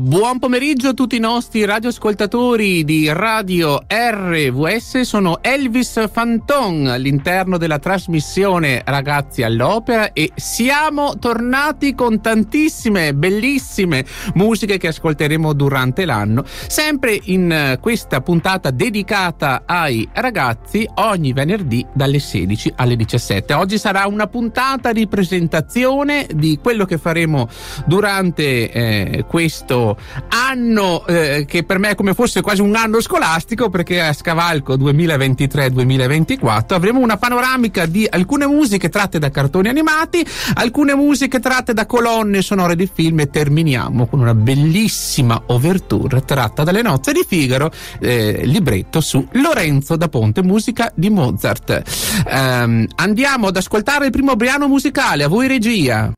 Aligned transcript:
Buon 0.00 0.38
pomeriggio 0.38 0.88
a 0.88 0.92
tutti 0.94 1.16
i 1.16 1.20
nostri 1.20 1.62
radioascoltatori 1.66 2.84
di 2.84 3.12
Radio 3.12 3.84
RVS, 3.86 5.00
sono 5.00 5.42
Elvis 5.42 6.08
Fanton 6.10 6.86
all'interno 6.86 7.58
della 7.58 7.78
trasmissione 7.78 8.80
Ragazzi 8.82 9.42
all'Opera 9.42 10.14
e 10.14 10.32
siamo 10.36 11.18
tornati 11.18 11.94
con 11.94 12.22
tantissime 12.22 13.12
bellissime 13.12 14.06
musiche 14.36 14.78
che 14.78 14.88
ascolteremo 14.88 15.52
durante 15.52 16.06
l'anno, 16.06 16.44
sempre 16.46 17.20
in 17.24 17.76
questa 17.78 18.22
puntata 18.22 18.70
dedicata 18.70 19.64
ai 19.66 20.08
ragazzi 20.14 20.88
ogni 20.94 21.34
venerdì 21.34 21.84
dalle 21.92 22.20
16 22.20 22.72
alle 22.76 22.96
17. 22.96 23.52
Oggi 23.52 23.76
sarà 23.76 24.06
una 24.06 24.28
puntata 24.28 24.92
di 24.92 25.06
presentazione 25.06 26.26
di 26.32 26.58
quello 26.58 26.86
che 26.86 26.96
faremo 26.96 27.50
durante 27.84 28.72
eh, 28.72 29.24
questo 29.28 29.88
anno 30.28 31.04
eh, 31.06 31.44
che 31.46 31.64
per 31.64 31.78
me 31.78 31.90
è 31.90 31.94
come 31.94 32.14
fosse 32.14 32.40
quasi 32.40 32.60
un 32.60 32.76
anno 32.76 33.00
scolastico 33.00 33.68
perché 33.68 34.00
a 34.00 34.12
scavalco 34.12 34.74
2023-2024 34.74 36.74
avremo 36.74 37.00
una 37.00 37.16
panoramica 37.16 37.86
di 37.86 38.06
alcune 38.08 38.46
musiche 38.46 38.88
tratte 38.88 39.18
da 39.18 39.30
cartoni 39.30 39.68
animati, 39.68 40.24
alcune 40.54 40.94
musiche 40.94 41.40
tratte 41.40 41.72
da 41.72 41.86
colonne 41.86 42.42
sonore 42.42 42.76
di 42.76 42.88
film 42.92 43.20
e 43.20 43.30
terminiamo 43.30 44.06
con 44.06 44.20
una 44.20 44.34
bellissima 44.34 45.42
overture 45.46 46.24
tratta 46.24 46.64
dalle 46.64 46.82
nozze 46.82 47.12
di 47.12 47.24
Figaro, 47.26 47.70
eh, 48.00 48.42
libretto 48.44 49.00
su 49.00 49.26
Lorenzo 49.32 49.96
da 49.96 50.08
Ponte, 50.08 50.42
musica 50.42 50.90
di 50.94 51.10
Mozart. 51.10 51.82
Um, 52.26 52.86
andiamo 52.96 53.48
ad 53.48 53.56
ascoltare 53.56 54.06
il 54.06 54.10
primo 54.10 54.36
brano 54.36 54.68
musicale, 54.68 55.24
a 55.24 55.28
voi 55.28 55.46
regia. 55.46 56.12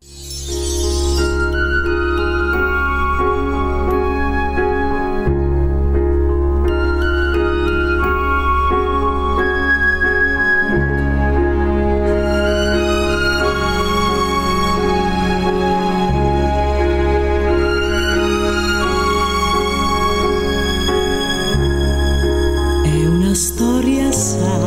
historias 23.42 24.38
hay. 24.40 24.61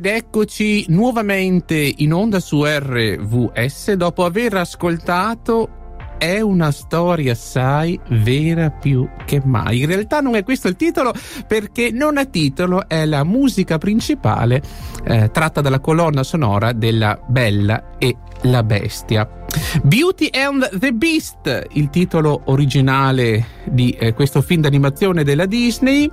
Eccoci 0.00 0.86
nuovamente 0.88 1.92
in 1.96 2.12
onda 2.12 2.40
su 2.40 2.64
RVS 2.64 3.92
dopo 3.92 4.24
aver 4.24 4.54
ascoltato 4.54 5.70
è 6.18 6.40
una 6.40 6.70
storia 6.72 7.32
assai 7.32 7.98
vera 8.08 8.70
più 8.70 9.08
che 9.24 9.40
mai. 9.44 9.80
In 9.80 9.86
realtà 9.86 10.20
non 10.20 10.34
è 10.34 10.42
questo 10.42 10.68
il 10.68 10.76
titolo 10.76 11.12
perché 11.46 11.90
non 11.90 12.18
è 12.18 12.28
titolo, 12.28 12.88
è 12.88 13.06
la 13.06 13.24
musica 13.24 13.78
principale 13.78 14.62
eh, 15.04 15.30
tratta 15.30 15.60
dalla 15.60 15.80
colonna 15.80 16.22
sonora 16.22 16.72
della 16.72 17.18
Bella 17.26 17.96
e 17.98 18.16
la 18.42 18.62
Bestia. 18.62 19.46
Beauty 19.82 20.28
and 20.32 20.78
the 20.78 20.92
Beast, 20.92 21.66
il 21.72 21.90
titolo 21.90 22.42
originale 22.46 23.56
di 23.64 23.90
eh, 23.90 24.12
questo 24.12 24.42
film 24.42 24.62
d'animazione 24.62 25.24
della 25.24 25.46
Disney 25.46 26.10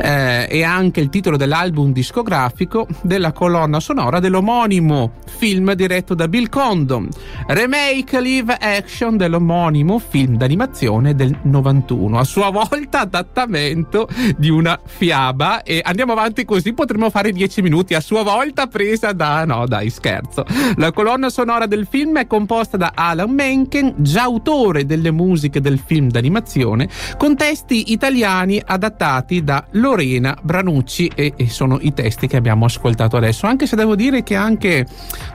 eh, 0.00 0.46
e 0.48 0.62
anche 0.62 1.00
il 1.00 1.08
titolo 1.08 1.36
dell'album 1.36 1.92
discografico 1.92 2.86
della 3.02 3.32
colonna 3.32 3.80
sonora 3.80 4.20
dell'omonimo 4.20 5.12
film 5.36 5.72
diretto 5.74 6.14
da 6.14 6.28
Bill 6.28 6.48
Condon, 6.48 7.08
remake 7.48 8.20
live 8.20 8.56
action 8.58 9.16
dell'omonimo 9.16 9.98
film 9.98 10.36
d'animazione 10.36 11.14
del 11.14 11.36
91, 11.42 12.18
a 12.18 12.24
sua 12.24 12.50
volta 12.50 13.00
adattamento 13.00 14.08
di 14.36 14.48
una 14.48 14.78
fiaba 14.84 15.62
e 15.62 15.80
andiamo 15.84 16.12
avanti 16.12 16.44
così 16.44 16.72
potremo 16.72 17.10
fare 17.10 17.32
10 17.32 17.62
minuti 17.62 17.94
a 17.94 18.00
sua 18.00 18.22
volta 18.22 18.66
presa 18.66 19.12
da 19.12 19.44
no 19.44 19.66
dai 19.66 19.90
scherzo. 19.90 20.44
La 20.76 20.92
colonna 20.92 21.30
sonora 21.30 21.66
del 21.66 21.86
film 21.88 22.18
è 22.18 22.26
composta 22.26 22.71
da 22.76 22.92
Alan 22.94 23.30
Menken, 23.30 23.94
già 23.98 24.22
autore 24.22 24.86
delle 24.86 25.10
musiche 25.10 25.60
del 25.60 25.78
film 25.78 26.08
d'animazione, 26.08 26.88
con 27.16 27.36
testi 27.36 27.92
italiani 27.92 28.60
adattati 28.64 29.42
da 29.42 29.64
Lorena 29.72 30.36
Branucci 30.40 31.10
e, 31.14 31.34
e 31.36 31.48
sono 31.48 31.78
i 31.80 31.92
testi 31.92 32.26
che 32.26 32.36
abbiamo 32.36 32.64
ascoltato 32.64 33.16
adesso, 33.16 33.46
anche 33.46 33.66
se 33.66 33.76
devo 33.76 33.94
dire 33.94 34.22
che 34.22 34.34
anche 34.34 34.86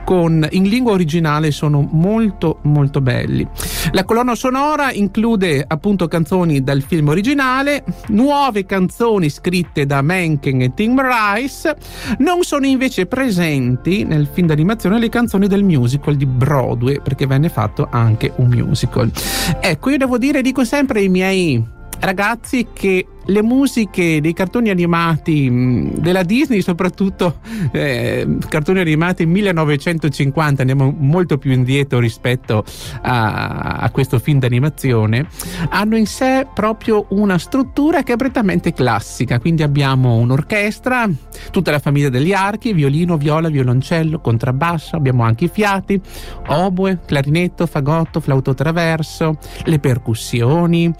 con, 0.04 0.46
in 0.50 0.64
lingua 0.64 0.92
originale 0.92 1.50
sono 1.50 1.86
molto 1.90 2.58
molto 2.62 3.00
belli. 3.00 3.46
La 3.92 4.04
colonna 4.04 4.34
sonora 4.34 4.92
include 4.92 5.64
appunto 5.66 6.08
canzoni 6.08 6.62
dal 6.62 6.82
film 6.82 7.08
originale, 7.08 7.84
nuove 8.08 8.64
canzoni 8.64 9.28
scritte 9.30 9.86
da 9.86 10.02
Menken 10.02 10.62
e 10.62 10.74
Tim 10.74 11.00
Rice, 11.00 11.76
non 12.18 12.42
sono 12.42 12.66
invece 12.66 13.06
presenti 13.06 14.04
nel 14.04 14.28
film 14.30 14.46
d'animazione 14.46 14.98
le 14.98 15.08
canzoni 15.08 15.46
del 15.46 15.64
musical 15.64 16.16
di 16.16 16.26
Broadway 16.26 17.00
perché 17.00 17.26
venne 17.28 17.48
fatto 17.48 17.86
anche 17.88 18.32
un 18.36 18.48
musical. 18.48 19.12
Ecco, 19.60 19.90
io 19.90 19.98
devo 19.98 20.18
dire, 20.18 20.42
dico 20.42 20.64
sempre 20.64 20.98
ai 20.98 21.08
miei 21.08 21.64
ragazzi 22.00 22.66
che 22.72 23.06
le 23.28 23.42
musiche 23.42 24.20
dei 24.20 24.32
cartoni 24.32 24.70
animati 24.70 25.50
mm, 25.50 25.88
della 25.98 26.22
Disney, 26.22 26.62
soprattutto 26.62 27.40
eh, 27.72 28.26
cartoni 28.48 28.80
animati 28.80 29.26
1950, 29.26 30.62
andiamo 30.62 30.94
molto 30.96 31.36
più 31.36 31.52
indietro 31.52 31.98
rispetto 31.98 32.64
a, 33.02 33.76
a, 33.80 33.90
questo 33.90 34.18
film 34.18 34.38
d'animazione, 34.38 35.26
hanno 35.70 35.96
in 35.96 36.06
sé 36.06 36.46
proprio 36.54 37.06
una 37.10 37.38
struttura 37.38 38.02
che 38.02 38.14
è 38.14 38.16
prettamente 38.16 38.72
classica. 38.72 39.38
Quindi 39.38 39.62
abbiamo 39.62 40.16
un'orchestra, 40.16 41.08
tutta 41.50 41.70
la 41.70 41.78
famiglia 41.78 42.08
degli 42.08 42.32
archi, 42.32 42.72
violino, 42.72 43.16
viola, 43.16 43.48
violoncello, 43.48 44.20
contrabbasso, 44.20 44.96
abbiamo 44.96 45.22
anche 45.22 45.44
i 45.44 45.48
fiati, 45.48 46.00
oboe, 46.46 47.00
clarinetto, 47.04 47.66
fagotto, 47.66 48.20
flauto 48.20 48.54
traverso, 48.54 49.36
le 49.64 49.78
percussioni. 49.78 50.90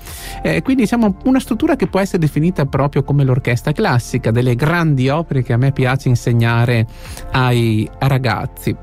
Eh, 0.42 0.60
quindi 0.62 0.86
siamo 0.86 1.16
una 1.24 1.40
struttura 1.40 1.76
che 1.76 1.86
può 1.86 2.00
essere 2.00 2.17
definita 2.18 2.66
proprio 2.66 3.02
come 3.02 3.24
l'orchestra 3.24 3.72
classica, 3.72 4.30
delle 4.30 4.54
grandi 4.54 5.08
opere 5.08 5.42
che 5.42 5.52
a 5.52 5.56
me 5.56 5.72
piace 5.72 6.08
insegnare 6.08 6.86
ai 7.32 7.88
ragazzi. 7.98 8.74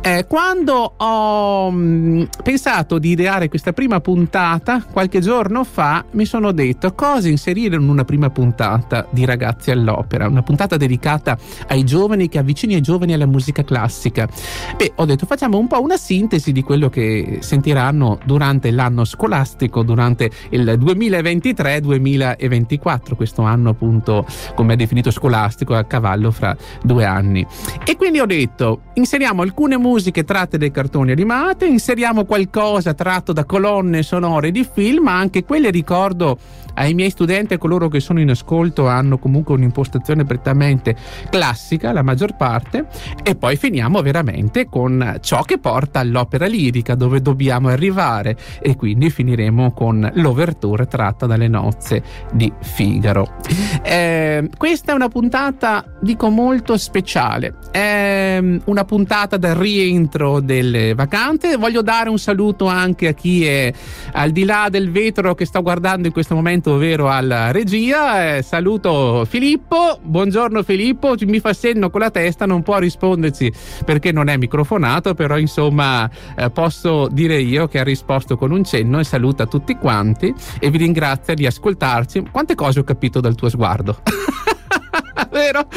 Eh, 0.00 0.26
quando 0.28 0.94
ho 0.96 1.70
mh, 1.70 1.76
mm, 1.76 2.22
pensato 2.42 2.98
di 2.98 3.10
ideare 3.10 3.48
questa 3.48 3.72
prima 3.72 4.00
puntata, 4.00 4.84
qualche 4.90 5.20
giorno 5.20 5.64
fa, 5.64 6.04
mi 6.12 6.24
sono 6.24 6.52
detto 6.52 6.92
cosa 6.94 7.28
inserire 7.28 7.76
in 7.76 7.88
una 7.88 8.04
prima 8.04 8.30
puntata 8.30 9.06
di 9.10 9.24
Ragazzi 9.24 9.70
all'Opera, 9.70 10.28
una 10.28 10.42
puntata 10.42 10.76
dedicata 10.76 11.36
ai 11.68 11.84
giovani 11.84 12.28
che 12.28 12.38
avvicini 12.38 12.76
i 12.76 12.80
giovani 12.80 13.12
alla 13.12 13.26
musica 13.26 13.64
classica. 13.64 14.28
Beh, 14.76 14.92
ho 14.96 15.04
detto 15.04 15.26
facciamo 15.26 15.58
un 15.58 15.66
po' 15.66 15.82
una 15.82 15.96
sintesi 15.96 16.52
di 16.52 16.62
quello 16.62 16.88
che 16.88 17.38
sentiranno 17.40 18.18
durante 18.24 18.70
l'anno 18.70 19.04
scolastico, 19.04 19.82
durante 19.82 20.30
il 20.50 20.64
2023-2024 20.64 22.83
2024, 22.84 23.16
questo 23.16 23.42
anno 23.42 23.70
appunto 23.70 24.26
come 24.54 24.74
è 24.74 24.76
definito 24.76 25.10
scolastico 25.10 25.74
a 25.74 25.84
cavallo 25.84 26.30
fra 26.30 26.54
due 26.82 27.04
anni. 27.04 27.44
E 27.84 27.96
quindi 27.96 28.20
ho 28.20 28.26
detto, 28.26 28.82
inseriamo 28.94 29.42
alcune 29.42 29.78
musiche 29.78 30.24
tratte 30.24 30.58
dai 30.58 30.70
cartoni 30.70 31.10
animati, 31.10 31.66
inseriamo 31.66 32.24
qualcosa 32.24 32.92
tratto 32.94 33.32
da 33.32 33.44
colonne 33.44 34.02
sonore 34.02 34.50
di 34.50 34.68
film, 34.70 35.04
ma 35.04 35.18
anche 35.18 35.44
quelle 35.44 35.70
ricordo 35.70 36.38
ai 36.74 36.94
miei 36.94 37.10
studenti 37.10 37.54
e 37.54 37.58
coloro 37.58 37.88
che 37.88 38.00
sono 38.00 38.20
in 38.20 38.30
ascolto 38.30 38.88
hanno 38.88 39.18
comunque 39.18 39.54
un'impostazione 39.54 40.24
prettamente 40.24 40.96
classica, 41.30 41.92
la 41.92 42.02
maggior 42.02 42.36
parte, 42.36 42.86
e 43.22 43.36
poi 43.36 43.56
finiamo 43.56 44.02
veramente 44.02 44.66
con 44.66 45.18
ciò 45.20 45.42
che 45.42 45.58
porta 45.58 46.00
all'opera 46.00 46.46
lirica 46.46 46.94
dove 46.94 47.20
dobbiamo 47.20 47.68
arrivare 47.68 48.36
e 48.60 48.76
quindi 48.76 49.10
finiremo 49.10 49.72
con 49.72 50.10
l'overture 50.14 50.86
tratta 50.86 51.26
dalle 51.26 51.48
nozze 51.48 52.02
di 52.32 52.52
Figaro. 52.60 53.36
Eh, 53.82 54.48
questa 54.56 54.92
è 54.92 54.94
una 54.94 55.08
puntata, 55.08 55.84
dico, 56.00 56.28
molto 56.28 56.76
speciale. 56.76 57.54
È 57.70 58.38
mm, 58.40 58.58
una 58.66 58.84
puntata 58.84 59.36
del 59.36 59.54
rientro 59.54 60.40
delle 60.40 60.94
vacanze. 60.94 61.56
Voglio 61.56 61.82
dare 61.82 62.08
un 62.08 62.18
saluto 62.18 62.66
anche 62.66 63.08
a 63.08 63.12
chi 63.12 63.46
è 63.46 63.72
al 64.12 64.30
di 64.30 64.44
là 64.44 64.68
del 64.70 64.90
vetro 64.90 65.34
che 65.34 65.44
sto 65.44 65.62
guardando 65.62 66.06
in 66.06 66.12
questo 66.12 66.34
momento, 66.34 66.63
ovvero 66.72 67.10
alla 67.10 67.50
regia. 67.50 68.36
Eh, 68.36 68.42
saluto 68.42 69.24
Filippo. 69.28 69.98
Buongiorno 70.02 70.62
Filippo, 70.62 71.14
mi 71.20 71.40
fa 71.40 71.52
senno 71.52 71.90
con 71.90 72.00
la 72.00 72.10
testa, 72.10 72.46
non 72.46 72.62
può 72.62 72.78
risponderci 72.78 73.52
perché 73.84 74.12
non 74.12 74.28
è 74.28 74.36
microfonato, 74.36 75.14
però 75.14 75.38
insomma 75.38 76.08
eh, 76.36 76.50
posso 76.50 77.08
dire 77.10 77.40
io 77.40 77.68
che 77.68 77.80
ha 77.80 77.84
risposto 77.84 78.36
con 78.36 78.50
un 78.50 78.64
cenno 78.64 78.98
e 78.98 79.04
saluta 79.04 79.46
tutti 79.46 79.76
quanti 79.76 80.32
e 80.58 80.70
vi 80.70 80.78
ringrazia 80.78 81.34
di 81.34 81.46
ascoltarci. 81.46 82.28
Quante 82.30 82.54
cose 82.54 82.80
ho 82.80 82.84
capito 82.84 83.20
dal 83.20 83.34
tuo 83.34 83.48
sguardo? 83.48 83.98
Vero? 85.30 85.66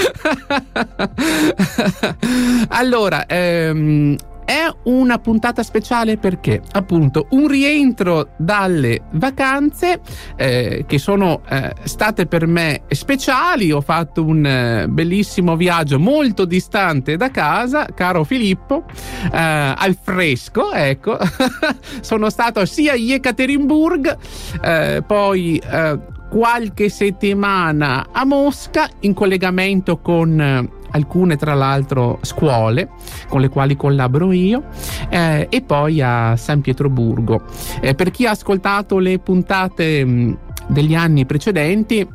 allora, 2.70 3.26
ehm, 3.26 4.16
è 4.48 4.66
una 4.84 5.20
puntata 5.20 5.62
speciale 5.62 6.16
perché 6.16 6.62
appunto 6.72 7.28
un 7.32 7.50
rientro 7.50 8.30
dalle 8.38 9.02
vacanze 9.12 10.00
eh, 10.38 10.86
che 10.88 10.98
sono 11.00 11.42
eh, 11.50 11.74
state 11.84 12.28
per 12.28 12.48
me 12.48 12.84
speciali. 12.88 13.74
Ho 13.74 13.82
fatto 13.82 14.24
un 14.24 14.46
eh, 14.46 14.88
bellissimo 14.88 15.58
viaggio 15.58 16.00
molto 16.00 16.46
distante 16.46 17.18
da 17.18 17.30
casa, 17.30 17.88
caro 17.94 18.24
Filippo, 18.24 18.86
eh, 19.34 19.74
al 19.76 19.98
fresco, 20.02 20.72
ecco. 20.72 21.18
sono 22.00 22.30
stato 22.30 22.66
sia 22.66 22.94
a 22.94 22.96
Yekaterinburg, 22.96 24.18
eh, 24.62 25.04
poi 25.06 25.58
eh, 25.58 26.00
qualche 26.30 26.88
settimana 26.88 28.08
a 28.14 28.24
Mosca 28.24 28.88
in 29.02 29.14
collegamento 29.14 30.00
con 30.00 30.76
alcune 30.92 31.36
tra 31.36 31.54
l'altro 31.54 32.20
scuole 32.22 32.90
con 33.28 33.42
le 33.42 33.50
quali 33.50 33.76
collaboro 33.76 34.32
io 34.32 34.64
eh, 35.10 35.48
e 35.50 35.62
poi 35.62 36.02
a 36.02 36.36
San 36.36 36.62
Pietroburgo. 36.62 37.44
Eh, 37.82 37.96
per 37.96 38.12
chi 38.12 38.26
ha 38.26 38.32
ascoltato 38.32 38.98
le 39.00 39.20
puntate 39.20 40.06
mh, 40.06 40.38
degli 40.68 40.96
anni 40.96 41.26
precedenti, 41.26 42.08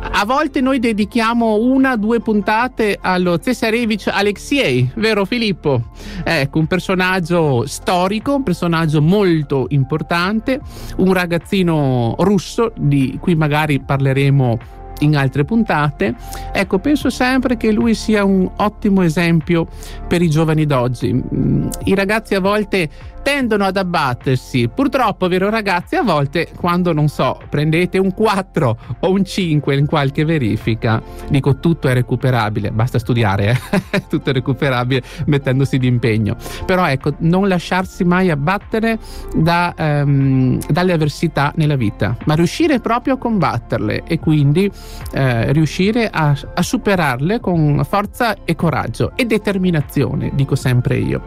a 0.00 0.24
volte 0.24 0.60
noi 0.60 0.78
dedichiamo 0.78 1.56
una 1.56 1.92
o 1.92 1.96
due 1.96 2.20
puntate 2.20 2.98
allo 3.00 3.38
Cesarevich 3.38 4.08
Alexei, 4.08 4.90
vero 4.94 5.24
Filippo? 5.24 5.90
Ecco, 6.24 6.58
un 6.58 6.66
personaggio 6.66 7.66
storico, 7.66 8.36
un 8.36 8.42
personaggio 8.42 9.02
molto 9.02 9.66
importante, 9.70 10.60
un 10.98 11.12
ragazzino 11.12 12.14
russo 12.18 12.72
di 12.76 13.18
cui 13.20 13.34
magari 13.34 13.80
parleremo 13.80 14.58
in 15.00 15.16
altre 15.16 15.44
puntate. 15.44 16.14
Ecco, 16.52 16.78
penso 16.78 17.10
sempre 17.10 17.56
che 17.56 17.72
lui 17.72 17.94
sia 17.94 18.24
un 18.24 18.50
ottimo 18.56 19.02
esempio 19.02 19.66
per 20.06 20.22
i 20.22 20.30
giovani 20.30 20.66
d'oggi. 20.66 21.12
Mm, 21.12 21.68
I 21.84 21.94
ragazzi 21.94 22.34
a 22.34 22.40
volte 22.40 22.88
tendono 23.28 23.64
ad 23.64 23.76
abbattersi. 23.76 24.68
Purtroppo, 24.68 25.28
vero 25.28 25.50
ragazzi, 25.50 25.96
a 25.96 26.02
volte 26.02 26.48
quando 26.56 26.94
non 26.94 27.08
so, 27.08 27.38
prendete 27.50 27.98
un 27.98 28.14
4 28.14 28.78
o 29.00 29.10
un 29.10 29.22
5 29.22 29.76
in 29.76 29.84
qualche 29.84 30.24
verifica, 30.24 31.02
dico 31.28 31.58
tutto 31.58 31.88
è 31.88 31.92
recuperabile, 31.92 32.70
basta 32.70 32.98
studiare, 32.98 33.60
eh? 33.90 34.04
tutto 34.08 34.30
è 34.30 34.32
recuperabile 34.32 35.02
mettendosi 35.26 35.76
d'impegno. 35.76 36.36
Però 36.64 36.88
ecco, 36.88 37.16
non 37.18 37.48
lasciarsi 37.48 38.02
mai 38.02 38.30
abbattere 38.30 38.98
da, 39.36 39.74
um, 39.76 40.58
dalle 40.66 40.92
avversità 40.92 41.52
nella 41.56 41.76
vita, 41.76 42.16
ma 42.24 42.32
riuscire 42.32 42.80
proprio 42.80 43.14
a 43.14 43.18
combatterle 43.18 44.04
e 44.04 44.18
quindi 44.18 44.70
eh, 45.12 45.52
riuscire 45.52 46.08
a, 46.10 46.36
a 46.54 46.62
superarle 46.62 47.40
con 47.40 47.84
forza 47.88 48.36
e 48.44 48.54
coraggio 48.54 49.12
e 49.16 49.24
determinazione, 49.24 50.30
dico 50.34 50.54
sempre 50.54 50.98
io. 50.98 51.22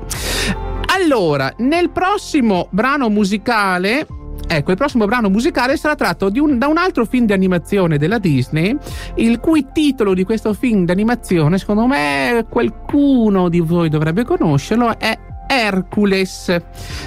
Allora, 0.94 1.54
nel 1.58 1.90
prossimo 1.90 2.68
brano 2.72 3.10
musicale 3.10 4.06
Ecco, 4.48 4.72
il 4.72 4.78
prossimo 4.78 5.06
brano 5.06 5.30
musicale 5.30 5.78
sarà 5.78 5.96
tratto 5.96 6.30
un, 6.36 6.58
da 6.58 6.68
un 6.68 6.76
altro 6.76 7.06
film 7.06 7.26
di 7.26 7.32
animazione 7.32 7.98
della 7.98 8.18
Disney, 8.18 8.76
il 9.16 9.40
cui 9.40 9.68
titolo 9.72 10.14
di 10.14 10.26
questo 10.26 10.54
film 10.54 10.84
di 10.84 10.92
animazione, 10.92 11.58
secondo 11.58 11.88
me 11.88 12.46
qualcuno 12.50 13.48
di 13.48 13.62
voi 13.62 13.88
dovrebbe 13.88 14.26
conoscerlo, 14.26 15.00
è 15.00 15.18
Hercules. 15.52 16.56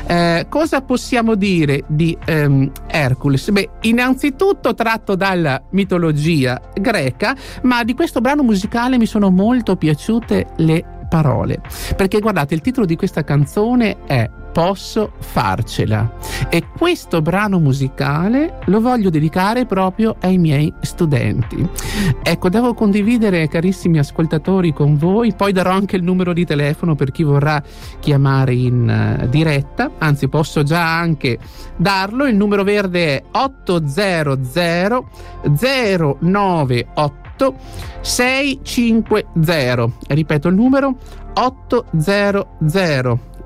Eh, 0.07 0.47
cosa 0.51 0.83
possiamo 0.83 1.35
dire 1.35 1.85
di 1.87 2.17
um, 2.29 2.71
Hercules? 2.87 3.51
Beh, 3.51 3.71
innanzitutto 3.83 4.75
tratto 4.75 5.15
dalla 5.15 5.63
mitologia 5.71 6.61
greca, 6.75 7.35
ma 7.63 7.83
di 7.85 7.95
questo 7.95 8.21
brano 8.21 8.43
musicale 8.43 8.99
mi 8.99 9.07
sono 9.07 9.31
molto 9.31 9.77
piaciute 9.77 10.49
le 10.57 10.85
parole. 11.09 11.63
Perché 11.97 12.21
guardate, 12.21 12.53
il 12.53 12.61
titolo 12.61 12.85
di 12.85 12.97
questa 12.97 13.25
canzone 13.25 14.05
è 14.05 14.29
Posso 14.55 15.11
farcela 15.19 16.15
e 16.49 16.69
questo 16.79 17.21
brano 17.21 17.59
musicale 17.59 18.61
lo 18.67 18.81
voglio 18.81 19.11
dedicare 19.11 19.67
proprio 19.67 20.15
ai 20.21 20.39
miei 20.39 20.73
studenti. 20.81 21.69
Ecco, 22.23 22.49
devo 22.49 22.73
condividere, 22.73 23.49
carissimi 23.49 23.99
ascoltatori, 23.99 24.73
con 24.73 24.97
voi, 24.97 25.35
poi 25.35 25.51
darò 25.51 25.73
anche 25.73 25.97
il 25.97 26.05
numero 26.05 26.33
di 26.33 26.47
telefono 26.47 26.95
per 26.95 27.11
chi 27.11 27.25
vorrà 27.25 27.61
chiamare 27.99 28.55
in 28.55 29.19
uh, 29.23 29.27
diretta, 29.27 29.91
anzi 29.99 30.29
posso 30.29 30.63
già 30.63 30.99
anche 30.99 31.37
darlo, 31.77 32.27
il 32.27 32.37
numero 32.37 32.63
verde 32.63 33.17
è 33.17 33.25
800 33.33 34.39
098 36.21 37.25
8 37.35 37.57
650. 38.01 39.91
Ripeto 40.09 40.49
il 40.49 40.55
numero 40.55 40.97
800 41.35 42.57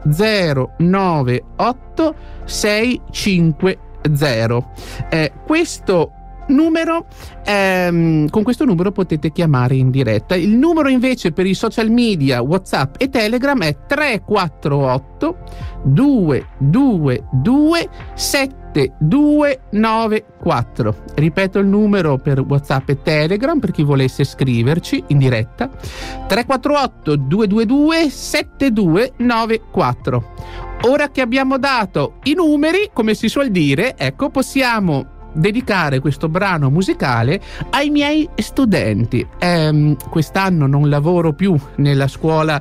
098 0.04 2.14
650. 2.44 4.70
Eh, 5.10 5.32
questo 5.46 6.12
numero, 6.48 7.06
ehm, 7.44 8.28
con 8.28 8.42
questo 8.42 8.64
numero 8.64 8.90
potete 8.92 9.32
chiamare 9.32 9.76
in 9.76 9.90
diretta. 9.90 10.34
Il 10.34 10.56
numero 10.56 10.88
invece 10.88 11.32
per 11.32 11.46
i 11.46 11.54
social 11.54 11.90
media, 11.90 12.42
WhatsApp 12.42 12.96
e 12.98 13.08
Telegram 13.08 13.62
è 13.62 13.76
348 13.86 15.36
222 15.84 17.88
7294. 18.14 20.96
Ripeto 21.14 21.58
il 21.58 21.66
numero 21.66 22.18
per 22.18 22.40
WhatsApp 22.40 22.90
e 22.90 23.00
Telegram 23.02 23.58
per 23.58 23.70
chi 23.70 23.82
volesse 23.82 24.24
scriverci 24.24 25.04
in 25.08 25.16
diretta. 25.18 25.68
348 25.68 27.16
222 27.16 28.10
7294. 28.10 30.34
Ora 30.82 31.10
che 31.10 31.20
abbiamo 31.20 31.58
dato 31.58 32.14
i 32.24 32.34
numeri, 32.34 32.90
come 32.92 33.14
si 33.14 33.28
suol 33.28 33.50
dire, 33.50 33.96
ecco, 33.96 34.30
possiamo 34.30 35.16
dedicare 35.32 36.00
questo 36.00 36.28
brano 36.28 36.70
musicale 36.70 37.40
ai 37.70 37.90
miei 37.90 38.28
studenti. 38.36 39.26
Eh, 39.38 39.96
quest'anno 40.08 40.66
non 40.66 40.88
lavoro 40.88 41.32
più 41.32 41.56
nella 41.76 42.08
scuola 42.08 42.60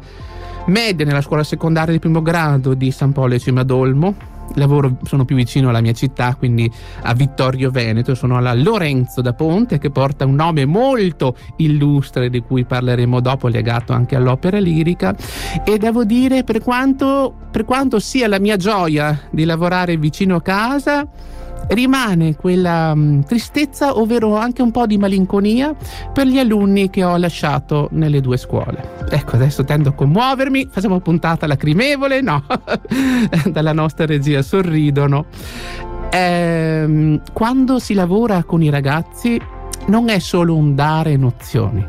media, 0.68 1.06
nella 1.06 1.22
scuola 1.22 1.44
secondaria 1.44 1.94
di 1.94 2.00
primo 2.00 2.22
grado 2.22 2.74
di 2.74 2.92
San 2.92 3.12
Polo 3.12 3.36
e 3.36 3.40
Cimadolmo. 3.40 4.36
Lavoro, 4.56 4.98
sono 5.04 5.26
più 5.26 5.36
vicino 5.36 5.70
alla 5.70 5.82
mia 5.82 5.92
città, 5.92 6.34
quindi 6.36 6.72
a 7.02 7.14
Vittorio 7.14 7.70
Veneto, 7.70 8.16
sono 8.16 8.38
alla 8.38 8.54
Lorenzo 8.54 9.22
da 9.22 9.34
Ponte 9.34 9.78
che 9.78 9.90
porta 9.90 10.26
un 10.26 10.36
nome 10.36 10.66
molto 10.66 11.36
illustre 11.58 12.30
di 12.30 12.40
cui 12.40 12.64
parleremo 12.64 13.20
dopo, 13.20 13.50
legato 13.50 13.92
anche 13.92 14.16
all'opera 14.16 14.58
lirica 14.58 15.14
e 15.66 15.78
devo 15.78 16.06
dire 16.06 16.46
per 16.46 16.62
quanto, 16.62 17.36
per 17.52 17.66
quanto 17.66 18.00
sia 18.00 18.30
la 18.30 18.40
mia 18.40 18.56
gioia 18.56 19.28
di 19.32 19.44
lavorare 19.44 19.98
vicino 19.98 20.38
a 20.38 20.42
casa, 20.42 21.06
rimane 21.70 22.36
quella 22.36 22.92
um, 22.94 23.24
tristezza, 23.24 23.98
ovvero 23.98 24.36
anche 24.36 24.62
un 24.62 24.72
po' 24.72 24.86
di 24.86 24.98
malinconia 24.98 25.76
per 26.14 26.28
gli 26.28 26.40
alunni 26.40 26.90
che 26.90 27.04
ho 27.04 27.18
lasciato 27.18 27.90
nelle 27.92 28.22
due 28.22 28.38
scuole. 28.38 29.06
Ecco, 29.10 29.36
adesso 29.36 29.64
tendo 29.64 29.90
a 29.90 29.94
commuovermi, 29.94 30.68
facciamo 30.70 31.00
puntata 31.00 31.48
lacrimevole, 31.48 32.22
no, 32.22 32.44
dalla 33.52 33.74
nostra 33.74 34.06
regia 34.06 34.42
sorridono. 34.42 35.26
Ehm, 36.10 37.22
quando 37.34 37.80
si 37.80 37.94
lavora 37.94 38.44
con 38.44 38.62
i 38.62 38.70
ragazzi 38.70 39.40
non 39.88 40.10
è 40.10 40.20
solo 40.20 40.56
un 40.56 40.74
dare 40.76 41.18
nozioni, 41.18 41.86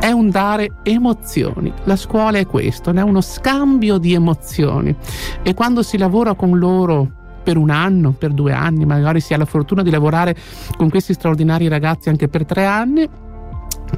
è 0.00 0.10
un 0.10 0.30
dare 0.30 0.76
emozioni. 0.82 1.72
La 1.84 1.96
scuola 1.96 2.38
è 2.38 2.46
questo, 2.46 2.90
è 2.90 3.00
uno 3.00 3.20
scambio 3.20 3.98
di 3.98 4.14
emozioni 4.14 4.94
e 5.42 5.54
quando 5.54 5.82
si 5.82 5.98
lavora 5.98 6.34
con 6.34 6.58
loro 6.58 7.22
per 7.44 7.56
un 7.56 7.70
anno, 7.70 8.12
per 8.12 8.32
due 8.32 8.52
anni, 8.52 8.84
magari 8.86 9.20
si 9.20 9.34
ha 9.34 9.36
la 9.36 9.44
fortuna 9.44 9.82
di 9.82 9.90
lavorare 9.90 10.34
con 10.76 10.88
questi 10.88 11.12
straordinari 11.12 11.68
ragazzi 11.68 12.08
anche 12.08 12.28
per 12.28 12.44
tre 12.44 12.64
anni, 12.64 13.08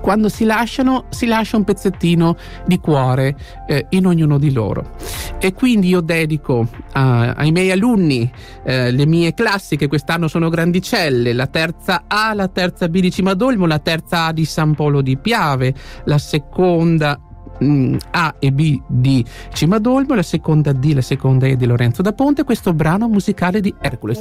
quando 0.01 0.29
si 0.29 0.45
lasciano 0.45 1.07
si 1.11 1.27
lascia 1.27 1.57
un 1.57 1.65
pezzettino 1.65 2.37
di 2.67 2.79
cuore 2.79 3.37
eh, 3.67 3.87
in 3.91 4.07
ognuno 4.07 4.39
di 4.39 4.53
loro. 4.53 4.95
E 5.39 5.53
quindi 5.53 5.89
io 5.89 6.01
dedico 6.01 6.59
uh, 6.59 6.69
ai 6.93 7.53
miei 7.53 7.71
alunni 7.71 8.31
eh, 8.65 8.91
le 8.91 9.07
mie 9.07 9.35
classi 9.35 9.77
che 9.77 9.87
quest'anno 9.87 10.29
sono 10.29 10.49
grandicelle 10.49 11.33
la 11.33 11.47
terza 11.47 12.05
A, 12.07 12.33
la 12.35 12.49
terza 12.49 12.89
B 12.89 13.01
di 13.01 13.11
Cimadolmo 13.11 13.67
la 13.67 13.79
terza 13.79 14.27
A 14.27 14.33
di 14.33 14.45
San 14.45 14.75
Polo 14.75 15.03
di 15.03 15.17
Piave 15.19 15.75
la 16.05 16.19
seconda 16.19 17.21
A 17.59 18.35
e 18.39 18.53
B 18.53 18.81
di 18.87 19.25
Cimadolmo, 19.53 20.15
la 20.15 20.23
seconda 20.23 20.73
D, 20.73 20.93
la 20.95 21.01
seconda 21.01 21.47
E 21.47 21.57
di 21.57 21.67
Lorenzo 21.67 22.03
da 22.03 22.13
Ponte, 22.13 22.45
questo 22.45 22.73
brano 22.73 23.09
musicale 23.09 23.61
di 23.61 23.75
Hercules. 23.81 24.21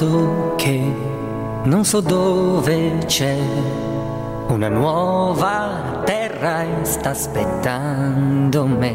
A 0.00 0.04
voi 0.04 0.28
regia. 0.58 1.82
so 1.82 2.00
dove 2.00 2.98
c'è 3.06 3.36
una 4.46 4.68
nuova 4.68 6.02
terra 6.04 6.62
e 6.62 6.84
sta 6.84 7.10
aspettando 7.10 8.64
me. 8.64 8.94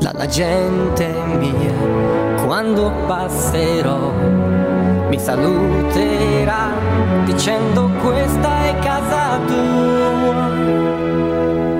La, 0.00 0.10
la 0.12 0.26
gente 0.26 1.10
mia, 1.38 1.72
quando 2.44 2.92
passerò, 3.06 4.12
mi 5.08 5.18
saluterà 5.18 6.68
dicendo 7.24 7.88
questa 8.02 8.66
è 8.66 8.78
casa 8.80 9.38
tua. 9.46 10.50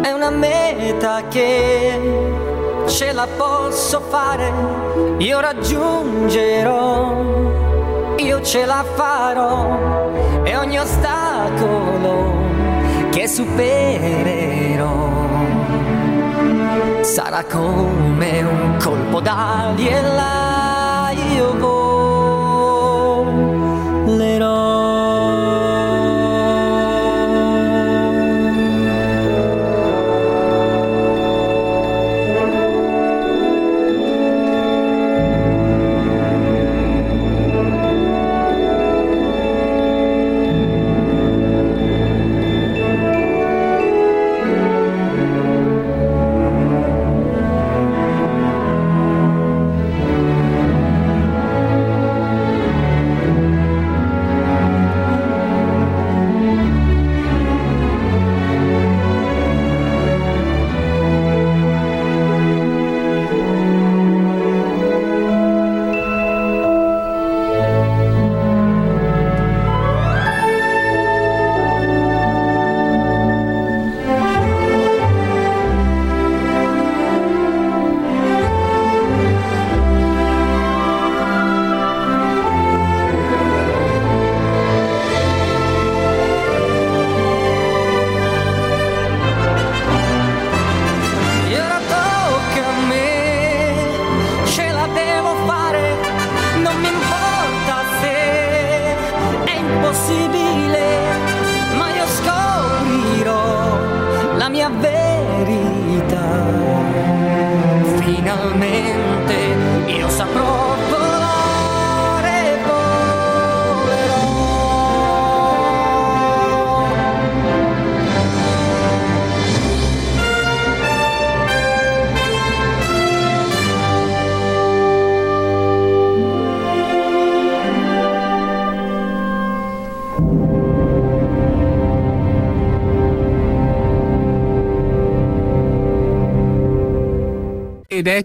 È 0.01 0.13
una 0.13 0.31
meta 0.31 1.25
che 1.29 2.01
ce 2.87 3.13
la 3.13 3.29
posso 3.37 4.01
fare, 4.01 4.51
io 5.19 5.41
raggiungerò 5.41 7.54
io 8.25 8.41
ce 8.41 8.65
la 8.65 8.83
farò 8.95 10.13
e 10.45 10.57
ogni 10.57 10.79
ostacolo 10.79 12.33
che 13.11 13.29
supererò 13.29 15.13
sarà 17.03 17.45
come 17.45 18.43
un 18.43 18.77
colpo 18.83 19.21
d'ali 19.21 19.87
e 19.89 20.01
là 20.01 21.13
io 21.35 21.53
volerò. 21.59 21.84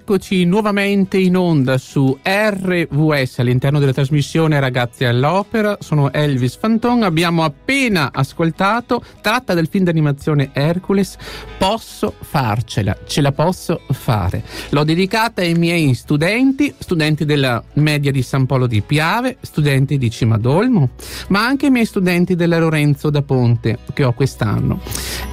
Eccoci 0.09 0.43
nuovamente 0.43 1.19
in 1.19 1.35
onda 1.35 1.77
su 1.77 2.17
RVS 2.49 3.39
all'interno 3.39 3.79
della 3.79 3.93
trasmissione 3.93 4.59
Ragazzi 4.59 5.05
all'Opera. 5.05 5.77
Sono 5.79 6.11
Elvis 6.11 6.57
Fanton. 6.57 7.03
Abbiamo 7.03 7.43
appena 7.43 8.11
ascoltato, 8.11 9.03
tratta 9.21 9.53
del 9.53 9.67
film 9.67 9.83
d'animazione 9.85 10.49
Hercules. 10.53 11.17
Posso 11.57 12.13
farcela, 12.19 12.97
ce 13.05 13.21
la 13.21 13.31
posso 13.31 13.81
fare. 13.91 14.43
L'ho 14.69 14.83
dedicata 14.83 15.41
ai 15.41 15.53
miei 15.53 15.93
studenti, 15.93 16.73
studenti 16.77 17.25
della 17.25 17.63
media 17.73 18.11
di 18.11 18.21
San 18.21 18.45
Polo 18.45 18.67
di 18.67 18.81
Piave, 18.81 19.37
studenti 19.41 19.97
di 19.97 20.09
Cimadolmo, 20.09 20.89
ma 21.27 21.45
anche 21.45 21.65
ai 21.67 21.71
miei 21.71 21.85
studenti 21.85 22.35
della 22.35 22.59
Lorenzo 22.59 23.09
da 23.09 23.21
Ponte 23.21 23.79
che 23.93 24.03
ho 24.03 24.13
quest'anno. 24.13 24.81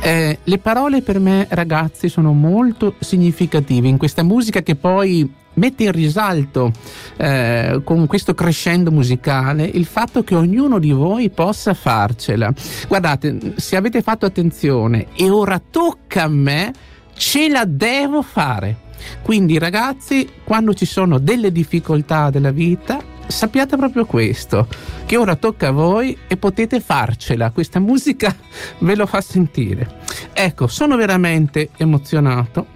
Eh, 0.02 0.38
le 0.42 0.58
parole 0.58 1.02
per 1.02 1.18
me, 1.18 1.46
ragazzi, 1.50 2.08
sono 2.08 2.32
molto 2.32 2.94
significative 2.98 3.88
in 3.88 3.96
questa 3.96 4.22
musica 4.22 4.62
che 4.62 4.74
poi 4.74 5.44
mette 5.56 5.84
in 5.84 5.92
risalto 5.92 6.72
eh, 7.16 7.80
con 7.84 8.06
questo 8.06 8.34
crescendo 8.34 8.90
musicale 8.90 9.64
il 9.64 9.84
fatto 9.84 10.24
che 10.24 10.34
ognuno 10.34 10.78
di 10.78 10.90
voi 10.92 11.30
possa 11.30 11.74
farcela. 11.74 12.52
Guardate, 12.88 13.54
se 13.56 13.76
avete 13.76 14.02
fatto 14.02 14.26
attenzione 14.26 15.08
e 15.14 15.30
ora 15.30 15.60
tocca 15.60 16.24
a 16.24 16.28
me, 16.28 16.72
ce 17.14 17.48
la 17.48 17.64
devo 17.64 18.22
fare. 18.22 18.84
Quindi 19.22 19.58
ragazzi, 19.58 20.28
quando 20.42 20.74
ci 20.74 20.86
sono 20.86 21.18
delle 21.18 21.52
difficoltà 21.52 22.30
della 22.30 22.50
vita, 22.50 22.98
sappiate 23.26 23.76
proprio 23.76 24.04
questo, 24.04 24.66
che 25.04 25.16
ora 25.16 25.36
tocca 25.36 25.68
a 25.68 25.72
voi 25.72 26.16
e 26.26 26.36
potete 26.36 26.80
farcela. 26.80 27.50
Questa 27.50 27.78
musica 27.78 28.34
ve 28.80 28.96
lo 28.96 29.06
fa 29.06 29.20
sentire. 29.20 30.00
Ecco, 30.32 30.66
sono 30.66 30.96
veramente 30.96 31.70
emozionato. 31.76 32.66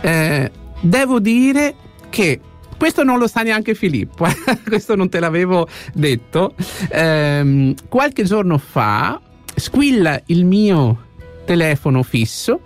Eh, 0.00 0.50
Devo 0.80 1.18
dire 1.18 1.74
che 2.08 2.40
questo 2.76 3.02
non 3.02 3.18
lo 3.18 3.26
sa 3.26 3.42
neanche 3.42 3.74
Filippo, 3.74 4.24
eh? 4.24 4.34
questo 4.64 4.94
non 4.94 5.08
te 5.08 5.18
l'avevo 5.18 5.68
detto. 5.92 6.54
Ehm, 6.90 7.74
qualche 7.88 8.24
giorno 8.24 8.56
fa 8.58 9.20
squilla 9.54 10.20
il 10.26 10.44
mio 10.44 11.06
telefono 11.44 12.02
fisso 12.02 12.60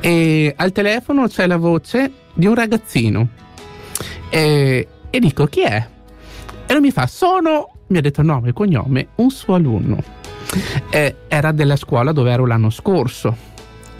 e 0.00 0.52
al 0.56 0.72
telefono 0.72 1.26
c'è 1.26 1.46
la 1.46 1.56
voce 1.56 2.12
di 2.34 2.46
un 2.46 2.54
ragazzino 2.54 3.28
e, 4.28 4.88
e 5.10 5.18
dico 5.18 5.46
chi 5.46 5.62
è? 5.62 5.86
E 6.66 6.72
lui 6.72 6.82
mi 6.82 6.90
fa 6.90 7.06
sono, 7.06 7.72
mi 7.88 7.98
ha 7.98 8.00
detto 8.00 8.22
nome 8.22 8.50
e 8.50 8.52
cognome, 8.52 9.08
un 9.16 9.30
suo 9.30 9.54
alunno. 9.54 10.02
Eh, 10.90 11.16
era 11.26 11.50
della 11.50 11.76
scuola 11.76 12.12
dove 12.12 12.30
ero 12.30 12.46
l'anno 12.46 12.70
scorso 12.70 13.36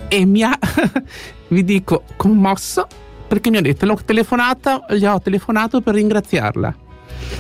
e 0.09 0.25
mi 0.25 0.43
ha, 0.43 0.57
vi 1.49 1.65
dico, 1.65 2.05
commosso 2.17 2.87
perché 3.35 3.51
mi 3.51 3.57
ha 3.57 3.63
detto 3.63 3.85
l'ho 3.85 3.99
telefonata, 4.05 4.87
gli 4.91 5.05
ho 5.05 5.21
telefonato 5.21 5.81
per 5.81 5.95
ringraziarla. 5.95 6.77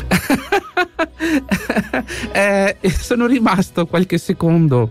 eh, 2.32 2.76
sono 2.98 3.26
rimasto 3.26 3.86
qualche 3.86 4.18
secondo 4.18 4.90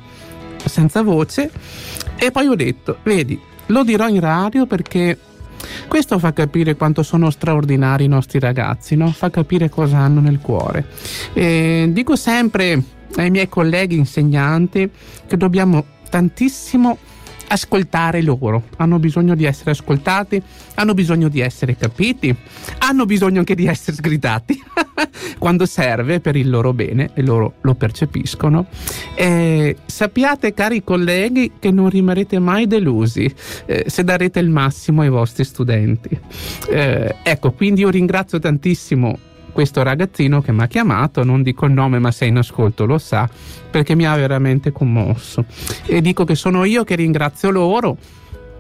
senza 0.64 1.02
voce 1.02 1.52
e 2.16 2.32
poi 2.32 2.48
ho 2.48 2.56
detto, 2.56 3.00
vedi, 3.04 3.38
lo 3.66 3.84
dirò 3.84 4.08
in 4.08 4.22
radio 4.22 4.66
perché 4.66 5.18
questo 5.90 6.20
fa 6.20 6.32
capire 6.32 6.78
quanto 6.78 7.04
sono 7.04 7.30
straordinari 7.30 8.06
i 8.06 8.08
nostri 8.08 8.40
ragazzi, 8.40 8.96
no? 8.96 9.12
fa 9.12 9.30
capire 9.30 9.68
cosa 9.68 9.98
hanno 9.98 10.22
nel 10.22 10.40
cuore. 10.40 10.88
E 11.34 11.88
dico 11.90 12.16
sempre 12.16 12.82
ai 13.18 13.30
miei 13.30 13.50
colleghi 13.50 13.98
insegnanti 13.98 14.90
che 15.28 15.36
dobbiamo 15.36 15.84
tantissimo 16.10 16.98
ascoltare 17.54 18.24
loro, 18.24 18.64
hanno 18.78 18.98
bisogno 18.98 19.36
di 19.36 19.46
essere 19.46 19.72
ascoltati, 19.72 20.42
hanno 20.76 20.96
bisogno 20.96 21.28
di 21.28 21.40
essere 21.40 21.78
capiti, 21.78 22.36
hanno 22.80 23.06
bisogno 23.06 23.40
anche 23.40 23.54
di 23.54 23.68
essere 23.68 23.96
sgridati 23.96 24.60
quando 25.38 25.68
serve 25.68 26.20
per 26.20 26.36
il 26.36 26.50
loro 26.50 26.74
bene 26.74 27.12
e 27.14 27.22
loro 27.22 27.56
lo 27.62 27.76
percepiscono. 27.76 28.66
E 29.14 29.78
sappiate 29.86 30.54
cari 30.54 30.84
colleghi 30.84 31.54
che 31.60 31.70
non 31.70 31.90
rimarrete 31.90 32.40
mai 32.40 32.66
delusi 32.66 33.32
eh, 33.68 33.86
se 33.88 34.04
darete 34.04 34.40
il 34.40 34.50
massimo 34.50 35.02
ai 35.02 35.10
vostri 35.10 35.44
studenti. 35.44 36.10
Eh, 36.70 37.16
ecco, 37.22 37.52
quindi 37.52 37.82
io 37.82 37.90
ringrazio 37.90 38.40
tantissimo 38.40 39.32
questo 39.54 39.82
ragazzino 39.84 40.42
che 40.42 40.52
mi 40.52 40.64
ha 40.64 40.68
chiamato, 40.68 41.24
non 41.24 41.44
dico 41.44 41.66
il 41.66 41.72
nome 41.72 42.00
ma 42.00 42.12
se 42.12 42.26
è 42.26 42.28
in 42.28 42.38
ascolto 42.38 42.86
lo 42.86 42.98
sa, 42.98 43.30
perché 43.70 43.96
mi 43.96 44.06
ha 44.06 44.16
veramente 44.16 44.74
commosso. 44.74 45.46
E 45.86 46.02
dico 46.02 46.26
che 46.26 46.36
sono 46.36 46.66
io 46.66 46.84
che 46.84 46.96
ringrazio 46.96 47.50
loro 47.52 47.98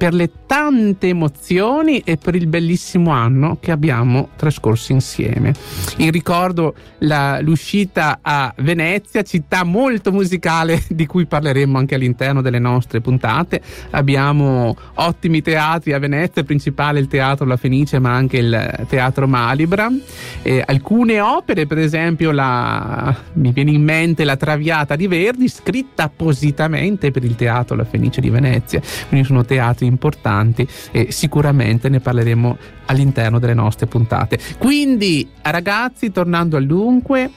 per 0.03 0.13
le 0.13 0.31
tante 0.45 1.07
emozioni 1.07 1.99
e 1.99 2.17
per 2.17 2.35
il 2.35 2.47
bellissimo 2.47 3.11
anno 3.11 3.57
che 3.61 3.71
abbiamo 3.71 4.31
trascorso 4.35 4.91
insieme. 4.91 5.53
In 5.99 6.11
ricordo 6.11 6.75
la, 6.99 7.39
l'uscita 7.39 8.19
a 8.21 8.53
Venezia, 8.57 9.21
città 9.23 9.63
molto 9.63 10.11
musicale 10.11 10.83
di 10.89 11.05
cui 11.05 11.25
parleremo 11.25 11.77
anche 11.77 11.95
all'interno 11.95 12.41
delle 12.41 12.59
nostre 12.59 12.99
puntate. 12.99 13.61
Abbiamo 13.91 14.75
ottimi 14.95 15.41
teatri 15.41 15.93
a 15.93 15.99
Venezia, 15.99 16.43
principale 16.43 16.99
il 16.99 17.07
Teatro 17.07 17.45
La 17.45 17.55
Fenice, 17.55 17.99
ma 17.99 18.13
anche 18.13 18.39
il 18.39 18.85
Teatro 18.89 19.25
Malibra. 19.25 19.89
Eh, 20.41 20.61
alcune 20.65 21.21
opere, 21.21 21.65
per 21.65 21.77
esempio, 21.77 22.31
la, 22.31 23.15
mi 23.35 23.53
viene 23.53 23.71
in 23.71 23.83
mente 23.83 24.25
La 24.25 24.35
Traviata 24.35 24.97
di 24.97 25.07
Verdi, 25.07 25.47
scritta 25.47 26.03
appositamente 26.03 27.09
per 27.11 27.23
il 27.23 27.37
Teatro 27.37 27.77
La 27.77 27.85
Fenice 27.85 28.19
di 28.19 28.29
Venezia. 28.29 28.81
Quindi 29.07 29.25
sono 29.25 29.45
teatri 29.45 29.91
importanti 29.93 30.67
e 30.91 31.12
sicuramente 31.12 31.89
ne 31.89 31.99
parleremo 31.99 32.58
all'interno 32.86 33.39
delle 33.39 33.53
nostre 33.53 33.88
puntate. 33.88 34.39
Quindi 34.58 35.27
ragazzi, 35.41 36.12
tornando 36.12 36.58
al 36.58 36.65
dunque, 36.65 37.29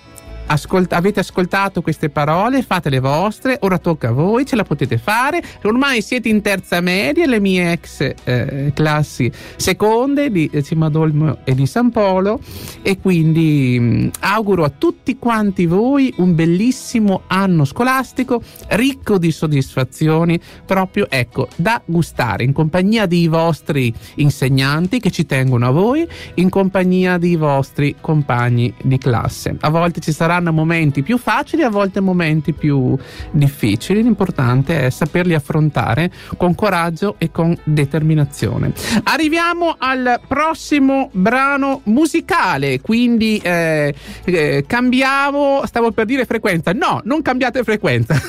Ascolta, 0.49 0.97
avete 0.97 1.19
ascoltato 1.21 1.83
queste 1.83 2.09
parole, 2.09 2.63
fate 2.63 2.89
le 2.89 3.01
vostre, 3.01 3.59
ora 3.63 3.79
tocca 3.79 4.09
a 4.09 4.13
voi, 4.13 4.47
ce 4.47 4.55
la 4.55 4.63
potete 4.63 4.97
fare. 4.97 5.43
Ormai 5.65 6.03
siete 6.03 6.29
in 6.29 6.41
terza 6.41 6.81
media, 6.81 7.27
le 7.27 7.41
mie 7.41 7.73
ex 7.73 8.13
eh, 8.23 8.71
classi 8.73 9.31
seconde 9.57 10.31
di 10.31 10.49
Cimadolmo 10.63 11.39
e 11.43 11.55
di 11.55 11.67
San 11.67 11.91
Polo 11.91 12.39
e 12.83 12.99
quindi 13.01 13.77
mh, 13.79 13.85
mm, 13.85 14.09
auguro 14.21 14.63
a 14.63 14.71
tutti 14.71 15.19
quanti 15.19 15.67
voi 15.67 16.15
un 16.19 16.35
bellissimo 16.37 17.23
anno 17.27 17.65
scolastico 17.65 18.41
ricco 18.69 19.19
di 19.19 19.33
soddisfazioni, 19.33 20.39
proprio 20.65 21.09
ecco, 21.11 21.49
da 21.57 21.83
gustare 21.85 22.45
in 22.45 22.53
compagnia 22.53 23.07
dei 23.07 23.27
vostri 23.27 23.93
insegnanti 24.17 25.01
che 25.01 25.11
ci 25.11 25.27
tengono 25.27 25.67
a 25.67 25.71
voi, 25.71 26.07
in 26.35 26.51
compagnia 26.51 27.19
dei 27.19 27.35
vostri 27.35 27.97
compagni 28.01 28.73
di 28.81 28.99
classe. 28.99 29.57
A 29.61 29.71
volte 29.71 29.99
ci 30.01 30.13
sarà 30.13 30.36
saranno 30.37 30.53
momenti 30.53 31.03
più 31.03 31.17
facili, 31.19 31.63
a 31.63 31.71
volte 31.71 32.01
momenti 32.01 32.53
più 32.53 32.97
difficili. 33.31 34.03
L'importante 34.03 34.87
è 34.87 34.91
saperli 34.91 35.35
affrontare 35.35 36.11
con 36.37 36.55
coraggio 36.55 37.15
e 37.19 37.31
con 37.31 37.57
determinazione. 37.65 38.73
Arriviamo 39.05 39.77
al 39.79 40.21
prossimo 40.27 41.09
brano 41.13 41.81
musicale, 41.85 42.81
quindi 42.81 43.39
eh, 43.39 43.95
eh, 44.25 44.65
cambiamo, 44.67 45.63
stavo 45.65 45.91
per 45.93 46.05
dire 46.05 46.25
frequenza, 46.25 46.73
no, 46.73 47.01
non 47.05 47.23
cambiate 47.23 47.63
frequenza, 47.65 48.21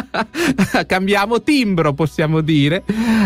cambiamo 0.86 1.42
timbro 1.42 1.92
possiamo 1.92 2.40
dire, 2.40 2.82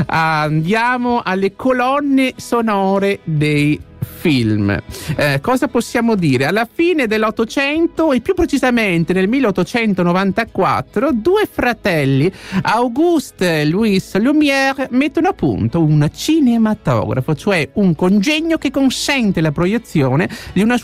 andiamo 0.07 1.21
alle 1.23 1.55
colonne 1.55 2.33
sonore 2.37 3.21
dei 3.25 3.95
film. 4.27 4.77
Eh, 5.15 5.39
cosa 5.41 5.69
possiamo 5.69 6.17
dire? 6.17 6.47
Alla 6.47 6.69
fine 6.69 7.07
dell'Ottocento 7.07 8.11
e 8.11 8.21
più 8.21 8.35
precisamente 8.35 9.13
nel 9.13 9.29
1894, 9.29 11.13
due 11.13 11.49
fratelli, 11.49 12.33
Auguste 12.63 13.61
e 13.61 13.67
Louis 13.67 14.17
Lumière, 14.17 14.89
mettono 14.91 15.29
a 15.29 15.33
punto 15.33 15.81
un 15.81 16.11
cinematografo, 16.13 17.37
cioè 17.37 17.69
un 17.75 17.95
congegno 17.95 18.59
che 18.59 18.73
consente 18.73 19.41
la 19.41 19.53
proiezione 19.53 20.29
di 20.53 20.63
una, 20.63 20.77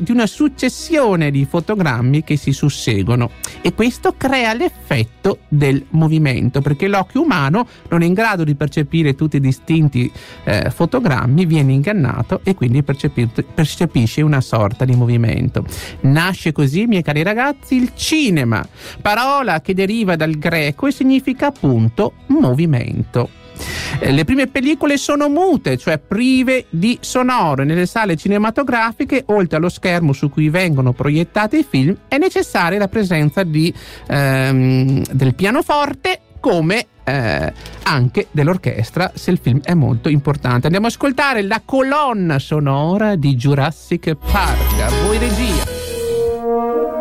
di 0.00 0.10
una 0.10 0.26
successione 0.26 1.30
di 1.30 1.46
fotogrammi 1.48 2.24
che 2.24 2.36
si 2.36 2.50
susseguono 2.50 3.30
e 3.60 3.72
questo 3.72 4.14
crea 4.16 4.52
l'effetto 4.52 5.38
del 5.46 5.84
movimento 5.90 6.60
perché 6.60 6.88
l'occhio 6.88 7.22
umano 7.22 7.68
non 7.88 8.02
è 8.02 8.06
in 8.06 8.14
grado 8.14 8.42
di 8.42 8.56
percepire 8.56 9.14
tutti 9.14 9.36
i 9.36 9.40
distinti 9.40 10.10
eh, 10.42 10.70
fotogrammi, 10.70 11.46
viene 11.46 11.72
ingannato 11.72 12.40
e 12.42 12.56
quindi 12.56 12.78
percepisce 12.82 14.22
una 14.22 14.40
sorta 14.40 14.84
di 14.84 14.94
movimento. 14.94 15.64
Nasce 16.00 16.52
così, 16.52 16.86
miei 16.86 17.02
cari 17.02 17.22
ragazzi, 17.22 17.76
il 17.76 17.92
cinema, 17.94 18.66
parola 19.00 19.60
che 19.60 19.74
deriva 19.74 20.16
dal 20.16 20.38
greco 20.38 20.86
e 20.86 20.92
significa 20.92 21.46
appunto 21.46 22.14
movimento. 22.26 23.38
Eh, 24.00 24.12
le 24.12 24.24
prime 24.24 24.46
pellicole 24.46 24.96
sono 24.96 25.28
mute, 25.28 25.76
cioè 25.76 25.98
prive 25.98 26.66
di 26.70 26.98
sonoro. 27.00 27.64
Nelle 27.64 27.86
sale 27.86 28.16
cinematografiche, 28.16 29.24
oltre 29.26 29.58
allo 29.58 29.68
schermo 29.68 30.12
su 30.12 30.30
cui 30.30 30.48
vengono 30.48 30.92
proiettati 30.92 31.58
i 31.58 31.66
film, 31.68 31.96
è 32.08 32.18
necessaria 32.18 32.78
la 32.78 32.88
presenza 32.88 33.42
di, 33.42 33.72
ehm, 34.08 35.02
del 35.12 35.34
pianoforte 35.34 36.20
come 36.40 36.86
eh, 37.10 37.52
anche 37.84 38.28
dell'orchestra 38.30 39.10
se 39.14 39.30
il 39.30 39.38
film 39.42 39.60
è 39.62 39.74
molto 39.74 40.08
importante. 40.08 40.66
Andiamo 40.66 40.86
ad 40.86 40.92
ascoltare 40.92 41.42
la 41.42 41.60
colonna 41.64 42.38
sonora 42.38 43.16
di 43.16 43.34
Jurassic 43.34 44.14
Park. 44.14 44.80
A 44.80 44.90
voi 45.04 45.18
regia. 45.18 46.99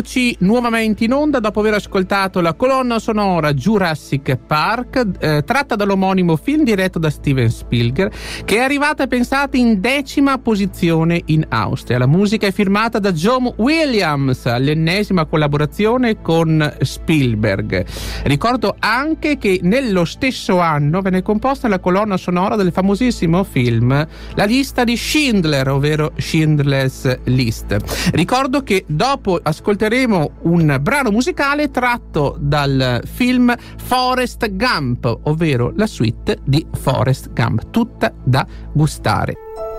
Eccoci 0.00 0.34
nuovamente 0.40 1.04
in 1.04 1.12
onda 1.12 1.40
dopo 1.40 1.60
aver 1.60 1.74
ascoltato 1.74 2.40
la 2.40 2.54
colonna 2.54 2.98
sonora 2.98 3.52
Jurassic 3.52 4.34
Park, 4.34 5.06
eh, 5.18 5.42
tratta 5.44 5.76
dall'omonimo 5.76 6.36
film 6.36 6.64
diretto 6.64 6.98
da 6.98 7.10
Steven 7.10 7.50
Spielberg, 7.50 8.10
che 8.46 8.56
è 8.56 8.60
arrivata, 8.60 9.06
pensate, 9.06 9.58
in 9.58 9.78
decima 9.78 10.38
posizione 10.38 11.20
in 11.26 11.44
Austria. 11.50 11.98
La 11.98 12.06
musica 12.06 12.46
è 12.46 12.50
firmata 12.50 12.98
da 12.98 13.12
John 13.12 13.52
Williams, 13.56 14.46
l'ennesima 14.56 15.26
collaborazione 15.26 16.22
con 16.22 16.76
Spielberg. 16.80 17.84
Ricordo 18.22 18.76
anche 18.78 19.36
che 19.36 19.60
nello 19.62 20.06
stesso 20.06 20.60
anno 20.60 21.02
venne 21.02 21.20
composta 21.20 21.68
la 21.68 21.78
colonna 21.78 22.16
sonora 22.16 22.56
del 22.56 22.72
famosissimo 22.72 23.44
film 23.44 24.06
La 24.34 24.44
lista 24.44 24.82
di 24.82 24.96
Schindler, 24.96 25.68
ovvero 25.68 26.12
Schindler's 26.16 27.18
List. 27.24 27.76
Ricordo 28.12 28.62
che 28.62 28.84
dopo 28.86 29.38
ascolteremo 29.42 29.88
un 30.42 30.78
brano 30.80 31.10
musicale 31.10 31.70
tratto 31.70 32.36
dal 32.38 33.02
film 33.04 33.52
Forest 33.76 34.48
Gump, 34.54 35.18
ovvero 35.24 35.72
la 35.74 35.86
suite 35.86 36.38
di 36.44 36.64
Forest 36.72 37.32
Gump, 37.32 37.70
tutta 37.70 38.12
da 38.22 38.46
gustare. 38.72 39.69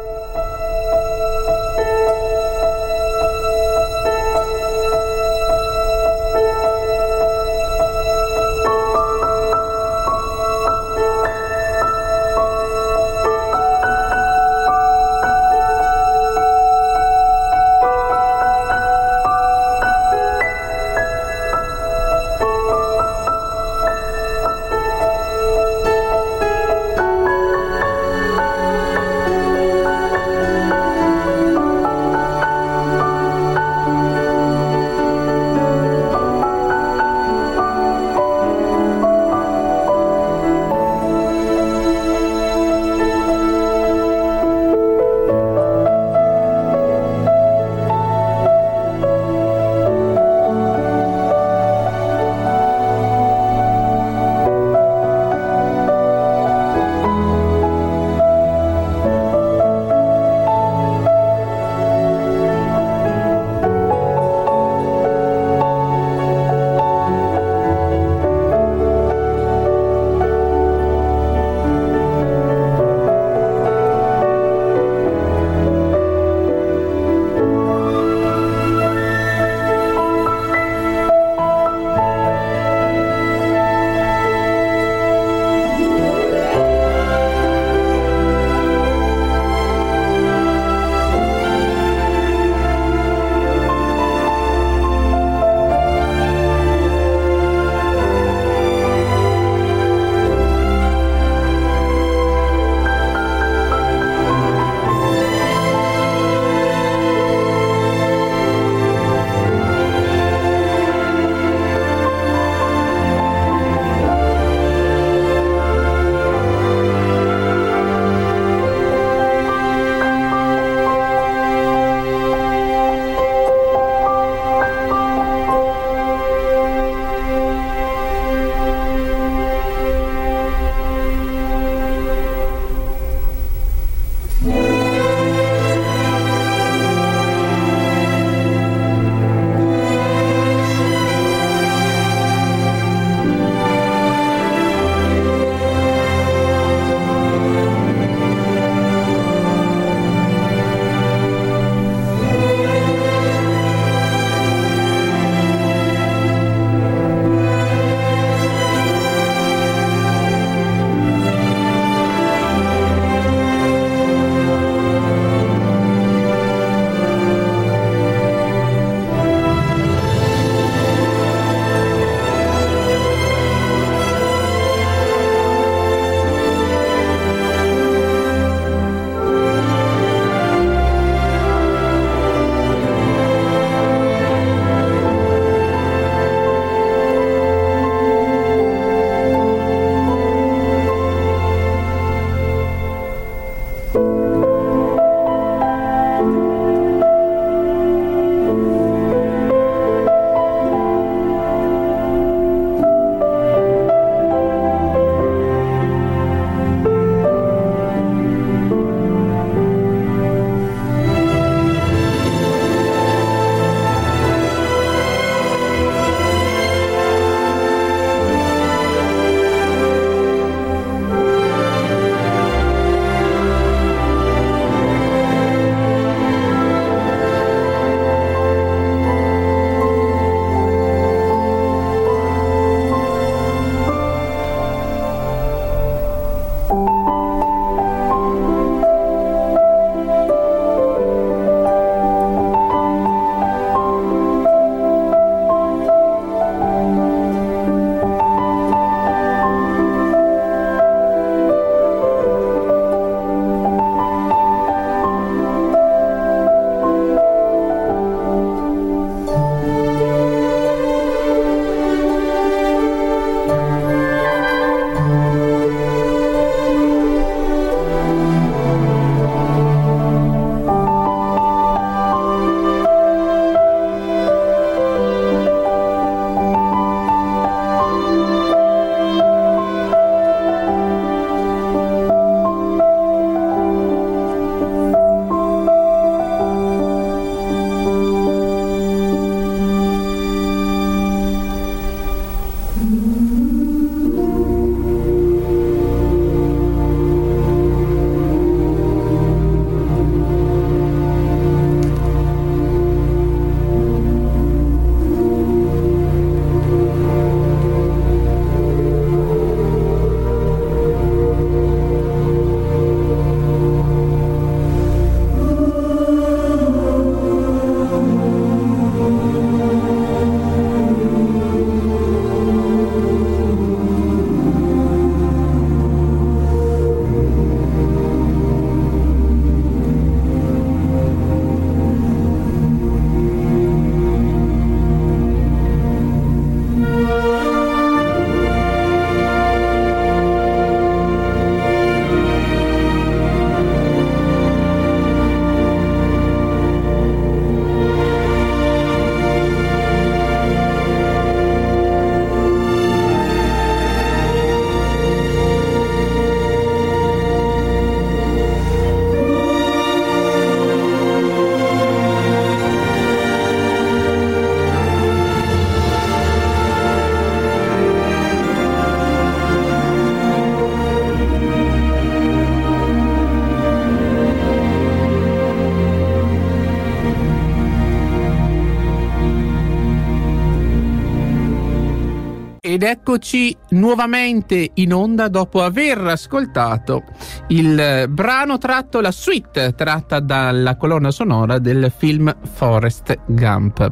Eccoci 383.11 383.53
nuovamente 383.71 384.71
in 384.75 384.93
onda 384.93 385.27
dopo 385.27 385.61
aver 385.61 385.99
ascoltato 385.99 387.03
il 387.47 388.05
brano 388.07 388.57
tratto, 388.57 389.01
la 389.01 389.11
suite 389.11 389.73
tratta 389.75 390.21
dalla 390.21 390.77
colonna 390.77 391.11
sonora 391.11 391.59
del 391.59 391.91
film 391.93 392.33
Forest 392.53 393.17
Gump. 393.25 393.91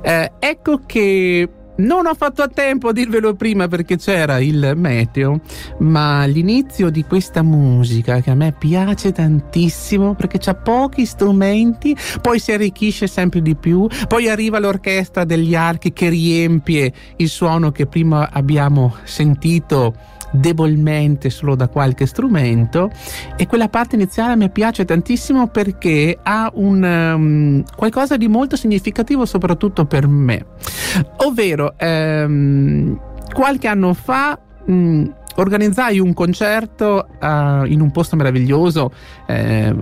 Eh, 0.00 0.32
ecco 0.38 0.80
che 0.86 1.46
non 1.76 2.06
ho 2.06 2.14
fatto 2.14 2.42
a 2.42 2.48
tempo 2.48 2.88
a 2.88 2.92
dirvelo 2.92 3.34
prima 3.34 3.66
perché 3.68 3.96
c'era 3.96 4.38
il 4.38 4.74
meteo, 4.76 5.40
ma 5.78 6.24
l'inizio 6.24 6.90
di 6.90 7.04
questa 7.04 7.42
musica 7.42 8.20
che 8.20 8.30
a 8.30 8.34
me 8.34 8.52
piace 8.52 9.12
tantissimo 9.12 10.14
perché 10.14 10.38
c'ha 10.38 10.54
pochi 10.54 11.04
strumenti, 11.06 11.96
poi 12.20 12.38
si 12.38 12.52
arricchisce 12.52 13.06
sempre 13.06 13.42
di 13.42 13.56
più, 13.56 13.86
poi 14.06 14.28
arriva 14.28 14.58
l'orchestra 14.58 15.24
degli 15.24 15.54
archi 15.54 15.92
che 15.92 16.08
riempie 16.08 16.92
il 17.16 17.28
suono 17.28 17.72
che 17.72 17.86
prima 17.86 18.30
abbiamo 18.30 18.96
sentito 19.04 20.12
debolmente 20.34 21.30
solo 21.30 21.54
da 21.54 21.68
qualche 21.68 22.06
strumento 22.06 22.90
e 23.36 23.46
quella 23.46 23.68
parte 23.68 23.94
iniziale 23.94 24.34
mi 24.36 24.50
piace 24.50 24.84
tantissimo 24.84 25.46
perché 25.46 26.18
ha 26.20 26.50
un 26.54 26.82
um, 26.82 27.64
qualcosa 27.76 28.16
di 28.16 28.26
molto 28.26 28.56
significativo 28.56 29.24
soprattutto 29.24 29.84
per 29.84 30.08
me. 30.08 30.44
Ovvero 31.18 31.74
um, 31.80 32.98
qualche 33.32 33.68
anno 33.68 33.94
fa 33.94 34.38
um, 34.66 35.14
organizzai 35.36 35.98
un 35.98 36.12
concerto 36.12 37.08
uh, 37.20 37.64
in 37.64 37.80
un 37.80 37.90
posto 37.90 38.16
meraviglioso 38.16 38.92
eh, 39.26 39.74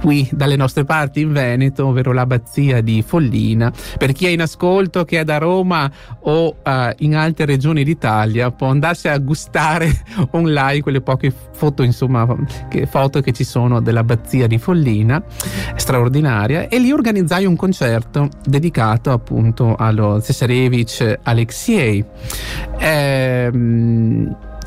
qui 0.00 0.28
dalle 0.32 0.56
nostre 0.56 0.84
parti 0.84 1.20
in 1.20 1.32
Veneto, 1.32 1.86
ovvero 1.86 2.12
l'abbazia 2.12 2.80
di 2.80 3.02
Follina. 3.06 3.72
Per 3.98 4.12
chi 4.12 4.26
è 4.26 4.30
in 4.30 4.40
ascolto, 4.40 5.04
che 5.04 5.20
è 5.20 5.24
da 5.24 5.38
Roma 5.38 5.90
o 6.20 6.56
uh, 6.64 6.70
in 6.98 7.14
altre 7.16 7.44
regioni 7.44 7.84
d'Italia, 7.84 8.50
può 8.50 8.68
andarsi 8.68 9.08
a 9.08 9.18
gustare 9.18 9.90
online 10.32 10.80
quelle 10.80 11.00
poche 11.00 11.32
foto, 11.52 11.82
insomma, 11.82 12.26
che, 12.68 12.86
foto 12.86 13.20
che 13.20 13.32
ci 13.32 13.44
sono 13.44 13.80
dell'abbazia 13.80 14.46
di 14.46 14.58
Follina, 14.58 15.22
straordinaria. 15.76 16.68
E 16.68 16.78
lì 16.78 16.92
organizzai 16.92 17.44
un 17.44 17.56
concerto 17.56 18.28
dedicato 18.44 19.10
appunto 19.10 19.74
allo 19.76 20.20
Cesarevich 20.20 21.18
Alexei. 21.22 22.04
Eh, 22.78 23.50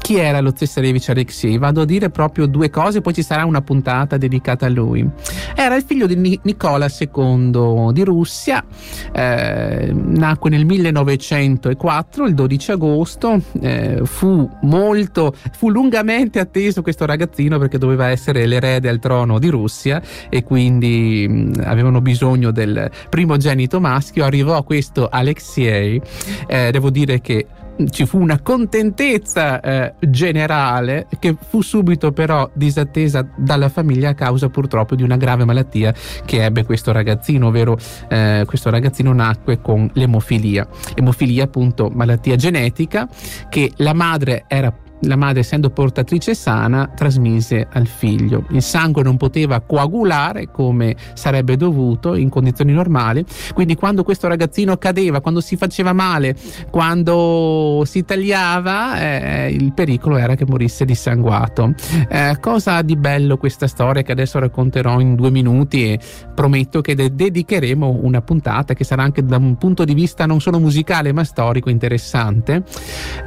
chi 0.08 0.16
era 0.16 0.40
lo 0.40 0.54
Cesarevich 0.54 1.10
Alexei? 1.10 1.58
Vado 1.58 1.82
a 1.82 1.86
dire 1.86 2.10
proprio 2.10 2.46
due 2.46 2.70
cose, 2.70 3.02
poi 3.02 3.14
ci 3.14 3.24
sarà 3.24 3.44
una 3.44 3.60
puntata 3.60 4.16
dedicata 4.16 4.66
a 4.66 4.70
lui. 4.70 5.06
Era 5.54 5.76
il 5.76 5.84
figlio 5.86 6.08
di 6.08 6.40
Nicola 6.44 6.88
II 6.88 7.92
di 7.92 8.04
Russia, 8.06 8.64
eh, 9.12 9.92
nacque 9.94 10.50
nel 10.50 10.66
1904, 10.66 12.26
il 12.26 12.36
12 12.36 12.72
agosto, 12.72 13.42
eh, 13.60 14.00
fu 14.06 14.50
molto, 14.62 15.36
fu 15.52 15.70
lungamente 15.70 16.40
atteso 16.40 16.82
questo 16.82 17.06
ragazzino 17.06 17.60
perché 17.60 17.78
doveva 17.78 18.08
essere 18.08 18.46
l'erede 18.46 18.88
al 18.88 19.00
trono 19.00 19.40
di 19.40 19.50
Russia 19.50 20.02
e 20.30 20.42
quindi 20.42 21.28
mh, 21.28 21.64
avevano 21.66 22.00
bisogno 22.00 22.52
del 22.52 22.90
primogenito 23.10 23.82
maschio. 23.82 24.24
Arrivò 24.24 24.64
questo 24.64 25.10
Alexei, 25.12 26.02
eh, 26.48 26.72
devo 26.72 26.92
dire 26.92 27.20
che 27.20 27.46
ci 27.90 28.06
fu 28.06 28.20
una 28.20 28.40
contentezza 28.42 29.60
eh, 29.60 29.94
generale 30.00 31.08
che 31.20 31.36
fu 31.48 31.62
subito 31.62 32.12
però 32.12 32.50
disattesa 32.54 33.28
dalla 33.36 33.70
famiglia 33.70 34.10
a 34.10 34.14
causa 34.14 34.50
purtroppo 34.50 34.96
di 34.96 35.04
una 35.04 35.18
grave 35.18 35.46
malattia 35.46 35.94
che 36.26 36.44
ebbe 36.44 36.66
questo 36.66 36.92
ragazzino, 36.92 37.48
ovvero 37.48 37.78
eh, 38.10 38.44
questo 38.46 38.70
ragazzino 38.70 39.14
nacque 39.14 39.62
con 39.62 39.90
l'emofilia. 39.94 40.68
Emofilia 40.96 41.44
appunto 41.44 41.90
malattia 41.94 42.36
genetica 42.36 43.08
che 43.50 43.72
la 43.78 43.94
madre 43.94 44.46
era 44.48 44.74
la 45.02 45.16
madre, 45.16 45.42
essendo 45.42 45.70
portatrice 45.70 46.34
sana, 46.34 46.92
trasmise 46.96 47.68
al 47.72 47.88
figlio. 47.88 48.46
Il 48.50 48.62
sangue 48.62 49.04
non 49.04 49.18
poteva 49.18 49.60
coagulare 49.62 50.50
come 50.52 50.96
sarebbe 51.14 51.56
dovuto 51.56 52.16
in 52.16 52.30
condizioni 52.30 52.74
normali, 52.74 53.24
quindi 53.54 53.76
quando 53.76 54.04
questo 54.04 54.28
ragazzino 54.28 54.78
cadeva, 54.78 55.22
quando 55.22 55.42
si 55.42 55.56
faceva 55.56 55.94
male, 55.94 56.36
quando 56.70 57.84
si 57.86 58.04
tagliava, 58.04 59.00
eh, 59.00 59.52
il 59.52 59.74
pericolo 59.74 60.18
era 60.18 60.36
che 60.36 60.46
morisse 60.48 60.86
dissanguato. 60.86 61.74
Eh, 62.10 62.38
cosa 62.40 62.82
di 62.82 62.96
bello 62.96 63.38
questa 63.38 63.68
storia 63.68 64.02
che 64.02 64.12
adesso 64.12 64.40
racconterò 64.40 65.00
in 65.00 65.16
due 65.16 65.30
minuti 65.30 65.92
e 65.92 66.00
prometto 66.34 66.82
che 66.82 66.96
de- 66.96 67.14
dedicheremo 67.14 68.00
una 68.02 68.22
puntata 68.22 68.74
che 68.74 68.84
sarà 68.84 69.04
anche 69.04 69.24
da 69.24 69.38
un 69.38 69.58
punto 69.58 69.84
di 69.84 69.94
vista 69.94 70.26
non 70.26 70.40
solo 70.40 70.60
musicale 70.60 71.12
ma 71.12 71.24
storico 71.24 71.70
interessante. 71.70 72.64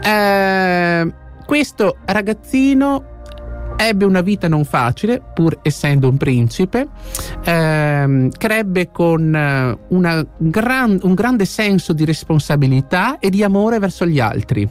Eh, 0.02 1.19
questo 1.50 1.96
ragazzino 2.04 3.19
ebbe 3.86 4.04
una 4.04 4.20
vita 4.20 4.46
non 4.46 4.66
facile, 4.66 5.22
pur 5.32 5.58
essendo 5.62 6.08
un 6.08 6.18
principe, 6.18 6.86
ehm, 7.44 8.30
crebbe 8.30 8.90
con 8.90 9.34
eh, 9.34 10.26
gran, 10.36 10.98
un 11.02 11.14
grande 11.14 11.46
senso 11.46 11.94
di 11.94 12.04
responsabilità 12.04 13.18
e 13.18 13.30
di 13.30 13.42
amore 13.42 13.78
verso 13.78 14.06
gli 14.06 14.20
altri. 14.20 14.68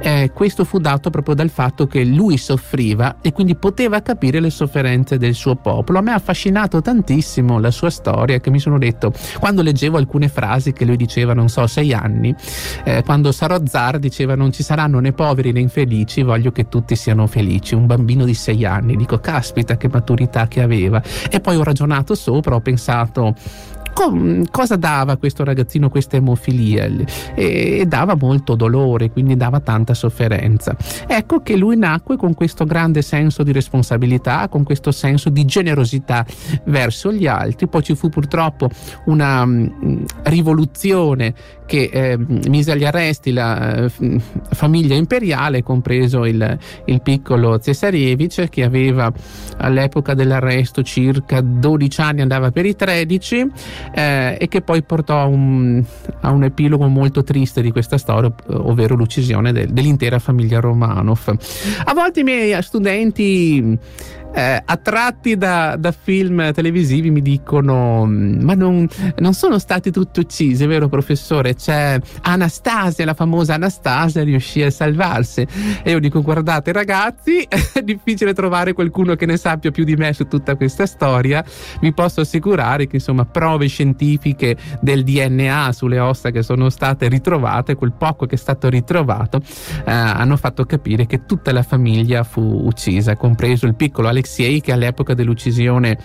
Eh, 0.00 0.30
questo 0.32 0.64
fu 0.64 0.78
dato 0.78 1.10
proprio 1.10 1.34
dal 1.34 1.50
fatto 1.50 1.88
che 1.88 2.04
lui 2.04 2.36
soffriva 2.36 3.16
e 3.20 3.32
quindi 3.32 3.56
poteva 3.56 4.02
capire 4.02 4.38
le 4.38 4.50
sofferenze 4.50 5.18
del 5.18 5.34
suo 5.34 5.56
popolo. 5.56 5.98
A 5.98 6.02
me 6.02 6.12
ha 6.12 6.16
affascinato 6.16 6.80
tantissimo 6.80 7.58
la 7.58 7.72
sua 7.72 7.90
storia 7.90 8.38
che 8.38 8.50
mi 8.50 8.60
sono 8.60 8.78
detto, 8.78 9.12
quando 9.40 9.62
leggevo 9.62 9.96
alcune 9.96 10.28
frasi 10.28 10.72
che 10.72 10.84
lui 10.84 10.96
diceva, 10.96 11.34
non 11.34 11.48
so, 11.48 11.66
sei 11.66 11.92
anni, 11.92 12.32
eh, 12.84 13.02
quando 13.02 13.32
sarò 13.32 13.58
zar 13.66 13.98
diceva 13.98 14.36
non 14.36 14.52
ci 14.52 14.62
saranno 14.62 15.00
né 15.00 15.12
poveri 15.12 15.50
né 15.50 15.58
infelici, 15.58 16.22
voglio 16.22 16.52
che 16.52 16.68
tutti 16.68 16.94
siano 16.94 17.26
felici. 17.26 17.74
Un 17.74 17.86
bambino 17.86 18.24
di 18.24 18.34
sei 18.44 18.66
anni, 18.66 18.94
dico 18.96 19.18
caspita 19.18 19.78
che 19.78 19.88
maturità 19.88 20.46
che 20.48 20.60
aveva 20.60 21.02
e 21.30 21.40
poi 21.40 21.56
ho 21.56 21.62
ragionato 21.62 22.14
sopra, 22.14 22.54
ho 22.54 22.60
pensato 22.60 23.34
cosa 24.50 24.76
dava 24.76 25.16
questo 25.16 25.44
ragazzino 25.44 25.88
questa 25.88 26.16
emofilia? 26.16 26.90
E, 27.34 27.84
dava 27.86 28.16
molto 28.16 28.56
dolore, 28.56 29.10
quindi 29.10 29.36
dava 29.36 29.60
tanta 29.60 29.94
sofferenza. 29.94 30.76
Ecco 31.06 31.40
che 31.42 31.56
lui 31.56 31.76
nacque 31.76 32.16
con 32.16 32.34
questo 32.34 32.64
grande 32.64 33.02
senso 33.02 33.42
di 33.44 33.52
responsabilità, 33.52 34.48
con 34.48 34.64
questo 34.64 34.90
senso 34.90 35.30
di 35.30 35.44
generosità 35.44 36.26
verso 36.64 37.12
gli 37.12 37.26
altri. 37.26 37.68
Poi 37.68 37.82
ci 37.82 37.94
fu 37.94 38.08
purtroppo 38.08 38.68
una 39.06 39.42
um, 39.42 40.04
rivoluzione 40.24 41.34
che 41.66 41.90
eh, 41.92 42.18
mise 42.48 42.72
agli 42.72 42.84
arresti 42.84 43.32
la 43.32 43.84
eh, 43.84 44.20
famiglia 44.52 44.94
imperiale, 44.94 45.62
compreso 45.62 46.24
il, 46.24 46.58
il 46.86 47.02
piccolo 47.02 47.58
Cesarevich, 47.58 48.48
che 48.48 48.64
aveva 48.64 49.12
all'epoca 49.58 50.14
dell'arresto 50.14 50.82
circa 50.82 51.40
12 51.40 52.00
anni, 52.00 52.20
andava 52.20 52.50
per 52.50 52.66
i 52.66 52.76
13 52.76 53.46
eh, 53.94 54.36
e 54.38 54.48
che 54.48 54.60
poi 54.60 54.82
portò 54.82 55.20
a 55.20 55.26
un, 55.26 55.82
a 56.20 56.30
un, 56.30 56.44
epilogo 56.44 56.86
molto 56.88 57.22
triste 57.22 57.62
di 57.62 57.70
questa 57.70 57.98
storia, 57.98 58.32
ovvero 58.48 58.94
l'uccisione 58.94 59.52
del, 59.52 59.68
dell'intera 59.68 60.18
famiglia 60.18 60.60
Romanov. 60.60 61.36
A 61.84 61.94
volte 61.94 62.20
i 62.20 62.24
miei 62.24 62.62
studenti 62.62 63.78
eh, 64.34 64.60
attratti 64.64 65.36
da, 65.36 65.76
da, 65.78 65.92
film 65.92 66.52
televisivi 66.52 67.10
mi 67.10 67.22
dicono 67.22 68.04
ma 68.04 68.54
non, 68.54 68.88
non, 69.18 69.32
sono 69.32 69.60
stati 69.60 69.92
tutti 69.92 70.18
uccisi 70.18 70.66
vero 70.66 70.88
professore? 70.88 71.54
C'è 71.54 72.00
Anastasia 72.22 73.04
la 73.04 73.14
famosa 73.14 73.54
Anastasia 73.54 74.24
riuscì 74.24 74.60
a 74.62 74.72
salvarsi. 74.72 75.46
E 75.84 75.92
io 75.92 76.00
dico 76.00 76.20
guardate 76.20 76.72
ragazzi 76.72 77.46
è 77.46 77.80
difficile 77.82 78.34
trovare 78.34 78.72
qualcuno 78.72 79.14
che 79.14 79.24
ne 79.24 79.36
sappia 79.36 79.70
più 79.70 79.84
di 79.84 79.94
me 79.94 80.12
su 80.12 80.26
tutta 80.26 80.56
questa 80.56 80.86
storia. 80.86 81.44
Vi 81.80 81.92
posso 81.92 82.22
assicurare 82.22 82.88
che 82.88 82.96
insomma 82.96 83.24
prove 83.24 83.68
scientifiche 83.68 84.56
del 84.80 85.04
DNA 85.04 85.70
sulle 85.72 86.00
ossa 86.00 86.32
che 86.32 86.42
sono 86.42 86.70
state 86.70 87.06
ritrovate 87.06 87.76
quel 87.76 87.92
poco 87.92 88.26
che 88.26 88.34
è 88.34 88.38
stato 88.38 88.68
ritrovato 88.68 89.40
eh, 89.84 89.92
hanno 89.92 90.36
fatto 90.36 90.64
capire 90.64 91.06
che 91.06 91.24
tutta 91.24 91.52
la 91.52 91.62
famiglia 91.62 92.24
fu 92.24 92.40
uccisa 92.40 93.14
compreso 93.16 93.66
il 93.66 93.76
piccolo 93.76 94.08
Alexandro 94.08 94.22
Alexei 94.24 94.60
che 94.62 94.72
all'epoca 94.72 95.12
dell'uccisione 95.12 95.98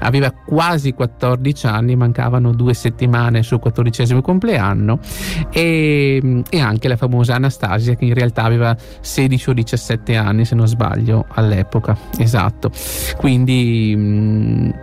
aveva 0.00 0.30
quasi 0.32 0.92
14 0.92 1.66
anni, 1.66 1.94
mancavano 1.94 2.52
due 2.52 2.72
settimane 2.72 3.38
al 3.38 3.44
suo 3.44 3.58
quattordicesimo 3.58 4.22
compleanno 4.22 4.98
e, 5.52 6.42
e, 6.48 6.60
anche 6.60 6.88
la 6.88 6.96
famosa 6.96 7.34
Anastasia 7.34 7.94
che 7.94 8.06
in 8.06 8.14
realtà 8.14 8.44
aveva 8.44 8.74
16 9.00 9.50
o 9.50 9.52
17 9.52 10.16
anni 10.16 10.44
se 10.46 10.54
non 10.54 10.66
sbaglio 10.66 11.26
all'epoca, 11.28 11.96
esatto. 12.18 12.70
Quindi 13.16 13.94
mh, 13.94 14.74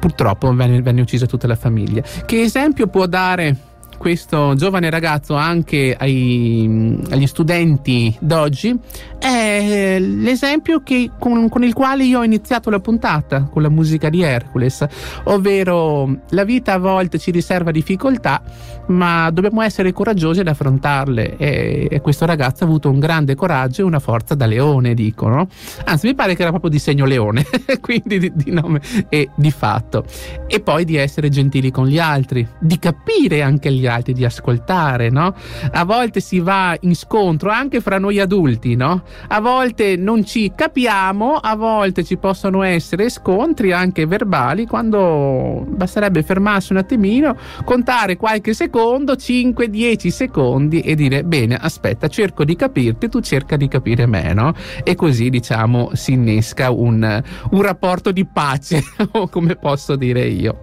purtroppo 0.00 0.52
venne, 0.52 0.82
venne 0.82 1.00
uccisa 1.00 1.26
tutta 1.26 1.46
la 1.46 1.56
famiglia. 1.56 2.02
Che 2.26 2.40
esempio 2.40 2.88
può 2.88 3.06
dare 3.06 3.70
questo 4.02 4.56
giovane 4.56 4.90
ragazzo 4.90 5.36
anche 5.36 5.94
ai, 5.96 6.98
agli 7.08 7.28
studenti 7.28 8.12
d'oggi 8.18 8.76
è 9.16 10.00
l'esempio 10.00 10.82
che, 10.82 11.12
con, 11.16 11.48
con, 11.48 11.62
il 11.62 11.72
quale 11.72 12.02
io 12.02 12.18
ho 12.18 12.24
iniziato 12.24 12.68
la 12.68 12.80
puntata 12.80 13.44
con 13.44 13.62
la 13.62 13.68
musica 13.68 14.08
di 14.08 14.22
Hercules, 14.22 14.84
ovvero 15.26 16.22
la 16.30 16.42
vita 16.42 16.72
a 16.72 16.78
volte 16.78 17.20
ci 17.20 17.30
riserva 17.30 17.70
difficoltà, 17.70 18.42
ma 18.88 19.30
dobbiamo 19.30 19.62
essere 19.62 19.92
coraggiosi 19.92 20.40
ad 20.40 20.48
affrontarle 20.48 21.36
e, 21.36 21.86
e 21.88 22.00
questo 22.00 22.26
ragazzo 22.26 22.64
ha 22.64 22.66
avuto 22.66 22.90
un 22.90 22.98
grande 22.98 23.36
coraggio 23.36 23.82
e 23.82 23.84
una 23.84 24.00
forza 24.00 24.34
da 24.34 24.46
leone, 24.46 24.94
dicono. 24.94 25.46
Anzi, 25.84 26.08
mi 26.08 26.16
pare 26.16 26.34
che 26.34 26.40
era 26.42 26.50
proprio 26.50 26.72
di 26.72 26.80
segno 26.80 27.04
leone, 27.04 27.46
quindi 27.80 28.18
di, 28.18 28.32
di 28.34 28.50
nome 28.50 28.80
e 29.08 29.30
di 29.36 29.52
fatto. 29.52 30.04
E 30.48 30.58
poi 30.58 30.84
di 30.84 30.96
essere 30.96 31.28
gentili 31.28 31.70
con 31.70 31.86
gli 31.86 32.00
altri, 32.00 32.44
di 32.58 32.80
capire 32.80 33.42
anche 33.42 33.70
gli 33.70 33.86
altri, 33.86 33.91
di 34.00 34.24
ascoltare, 34.24 35.10
no? 35.10 35.34
A 35.72 35.84
volte 35.84 36.20
si 36.20 36.40
va 36.40 36.74
in 36.80 36.94
scontro 36.96 37.50
anche 37.50 37.80
fra 37.80 37.98
noi 37.98 38.18
adulti, 38.18 38.74
no? 38.74 39.02
A 39.28 39.40
volte 39.40 39.96
non 39.96 40.24
ci 40.24 40.52
capiamo, 40.54 41.34
a 41.34 41.54
volte 41.56 42.04
ci 42.04 42.16
possono 42.16 42.62
essere 42.62 43.10
scontri 43.10 43.72
anche 43.72 44.06
verbali 44.06 44.66
quando 44.66 45.64
basterebbe 45.68 46.22
fermarsi 46.22 46.72
un 46.72 46.78
attimino, 46.78 47.36
contare 47.64 48.16
qualche 48.16 48.54
secondo, 48.54 49.12
5-10 49.12 50.08
secondi 50.08 50.80
e 50.80 50.94
dire 50.94 51.24
bene, 51.24 51.56
aspetta, 51.56 52.08
cerco 52.08 52.44
di 52.44 52.56
capirti, 52.56 53.08
tu 53.08 53.20
cerca 53.20 53.56
di 53.56 53.68
capire 53.68 54.06
me, 54.06 54.32
no? 54.32 54.54
E 54.82 54.94
così 54.94 55.28
diciamo 55.28 55.90
si 55.92 56.12
innesca 56.12 56.70
un, 56.70 57.22
un 57.50 57.62
rapporto 57.62 58.12
di 58.12 58.24
pace, 58.24 58.82
come 59.30 59.56
posso 59.56 59.96
dire 59.96 60.26
io. 60.26 60.60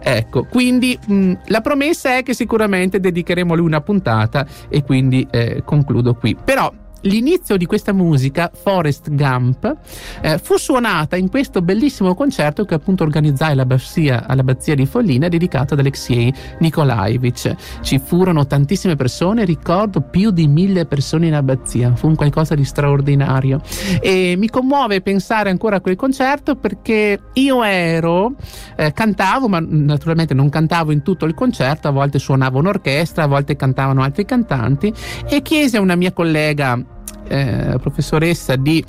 Ecco, 0.00 0.44
quindi 0.44 0.98
mh, 1.06 1.32
la 1.46 1.60
promessa 1.60 2.16
è 2.16 2.22
che 2.22 2.34
sicuramente 2.34 2.53
dedicheremo 3.00 3.52
a 3.52 3.56
lui 3.56 3.66
una 3.66 3.80
puntata 3.80 4.46
e 4.68 4.82
quindi 4.82 5.26
eh, 5.30 5.62
concludo 5.64 6.14
qui. 6.14 6.36
Però 6.36 6.72
l'inizio 7.04 7.56
di 7.56 7.66
questa 7.66 7.92
musica, 7.92 8.50
Forest 8.52 9.10
Gump, 9.10 9.76
eh, 10.20 10.38
fu 10.38 10.56
suonata 10.56 11.16
in 11.16 11.28
questo 11.28 11.62
bellissimo 11.62 12.14
concerto 12.14 12.64
che 12.64 12.74
appunto 12.74 13.02
organizzai 13.02 13.52
all'abbazia, 13.52 14.26
all'abbazia 14.26 14.74
di 14.74 14.86
Follina 14.86 15.28
dedicato 15.28 15.74
ad 15.74 15.80
Alexei 15.80 16.32
Nikolaevich. 16.58 17.54
Ci 17.80 17.98
furono 17.98 18.46
tantissime 18.46 18.96
persone, 18.96 19.44
ricordo 19.44 20.00
più 20.00 20.30
di 20.30 20.46
mille 20.46 20.86
persone 20.86 21.26
in 21.26 21.34
abbazia, 21.34 21.94
fu 21.94 22.08
un 22.08 22.14
qualcosa 22.14 22.54
di 22.54 22.64
straordinario 22.64 23.60
e 24.00 24.34
mi 24.36 24.48
commuove 24.48 25.00
pensare 25.00 25.50
ancora 25.50 25.76
a 25.76 25.80
quel 25.80 25.96
concerto 25.96 26.56
perché 26.56 27.20
io 27.34 27.62
ero, 27.62 28.34
eh, 28.76 28.92
cantavo, 28.92 29.48
ma 29.48 29.64
naturalmente 29.66 30.34
non 30.34 30.48
cantavo 30.48 30.92
in 30.92 31.02
tutto 31.02 31.24
il 31.24 31.34
concerto, 31.34 31.88
a 31.88 31.90
volte 31.90 32.18
suonavo 32.18 32.58
un'orchestra, 32.58 33.24
a 33.24 33.26
volte 33.26 33.56
cantavano 33.56 34.02
altri 34.02 34.24
cantanti 34.24 34.92
e 35.28 35.42
chiese 35.42 35.76
a 35.76 35.80
una 35.80 35.96
mia 35.96 36.12
collega 36.12 36.92
eh, 37.28 37.76
professoressa 37.80 38.56
di 38.56 38.84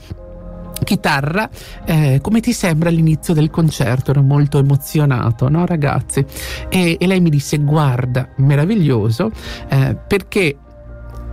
chitarra, 0.84 1.50
eh, 1.86 2.20
come 2.22 2.42
ti 2.42 2.52
sembra 2.52 2.90
l'inizio 2.90 3.34
del 3.34 3.50
concerto? 3.50 4.12
Ero 4.12 4.22
molto 4.22 4.58
emozionato, 4.58 5.50
no 5.50 5.66
ragazzi? 5.66 6.26
E, 6.70 6.98
e 7.00 7.08
lei 7.08 7.22
mi 7.22 7.30
disse 7.30 7.58
guarda, 7.60 8.30
meraviglioso, 8.38 9.32
eh, 9.70 9.96
perché 9.96 10.58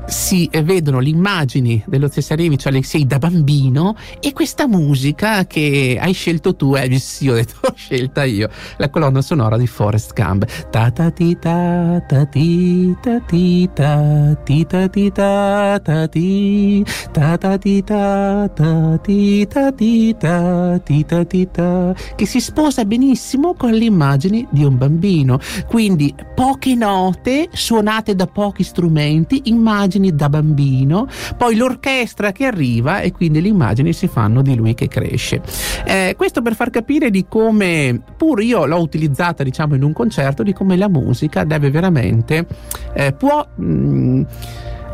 si 0.07 0.51
vedono 0.63 1.01
le 1.01 1.09
immagini 1.09 1.83
dello 1.87 2.09
Cesarevich 2.09 2.67
Alexei 2.67 3.07
da 3.07 3.19
bambino 3.19 3.97
e 4.21 4.33
questa 4.33 4.67
musica 4.67 5.47
che 5.47 5.99
hai 6.01 6.13
scelto 6.13 6.55
tu, 6.57 6.75
eh, 6.75 6.99
sì, 6.99 7.29
ho 7.29 7.35
detto 7.35 7.55
ho 7.63 7.73
scelta 7.75 8.25
io, 8.25 8.49
la 8.77 8.91
colonna 8.91 9.23
sonora 9.23 9.57
di 9.57 9.67
Forest 9.67 10.13
Gump. 10.15 10.45
Ta 10.71 10.91
ta 10.91 11.11
ti 11.11 11.39
ta 11.39 12.03
ta 12.07 12.25
ti 12.27 12.97
ta 13.01 13.21
ti 13.21 13.71
ta 13.73 14.37
ti 14.45 14.67
ta 14.67 14.89
ti 14.89 15.13
ta 15.13 15.81
ta 15.81 16.09
ti 16.09 16.85
ta 17.13 17.37
ta 17.39 17.59
ti 17.59 17.83
ta 17.85 18.49
ta 18.55 18.99
ti 19.03 19.47
ta 19.47 19.73
ti 19.73 20.17
ta 20.19 20.79
ti 20.85 21.05
ta 21.05 21.25
ti 21.25 21.49
ta 21.51 21.95
che 22.17 22.27
si 22.27 22.41
sposa 22.41 22.85
benissimo 22.85 23.55
con 23.55 23.73
le 23.73 23.85
immagini 23.85 24.47
di 24.51 24.65
un 24.65 24.77
bambino. 24.77 25.39
Quindi 25.67 26.15
poche 26.35 26.75
note 26.75 27.49
suonate 27.53 28.15
da 28.15 28.27
pochi 28.27 28.63
strumenti, 28.63 29.43
immagini 29.45 29.92
immagini 29.93 30.15
da 30.15 30.29
bambino, 30.29 31.07
poi 31.37 31.57
l'orchestra 31.57 32.33
che 32.33 32.47
arriva 32.47 33.01
e 33.01 33.13
quindi 33.13 33.41
le 33.41 33.49
immagini 33.49 33.93
si 33.93 34.07
fanno 34.07 34.43
di 34.43 34.55
lui 34.55 34.75
che 34.75 34.89
cresce. 34.89 35.43
Eh, 35.85 36.15
questo 36.17 36.41
per 36.41 36.55
far 36.55 36.71
capire 36.71 37.11
di 37.11 37.27
come, 37.29 38.01
pur 38.17 38.43
io 38.43 38.65
l'ho 38.65 38.81
utilizzata 38.81 39.43
diciamo 39.43 39.75
in 39.75 39.83
un 39.83 39.93
concerto, 39.93 40.43
di 40.43 40.53
come 40.53 40.77
la 40.77 40.89
musica 40.89 41.45
deve 41.45 41.71
veramente, 41.71 42.47
eh, 42.95 43.13
può... 43.13 43.47
Mh, 43.57 43.65
mm, 43.65 44.23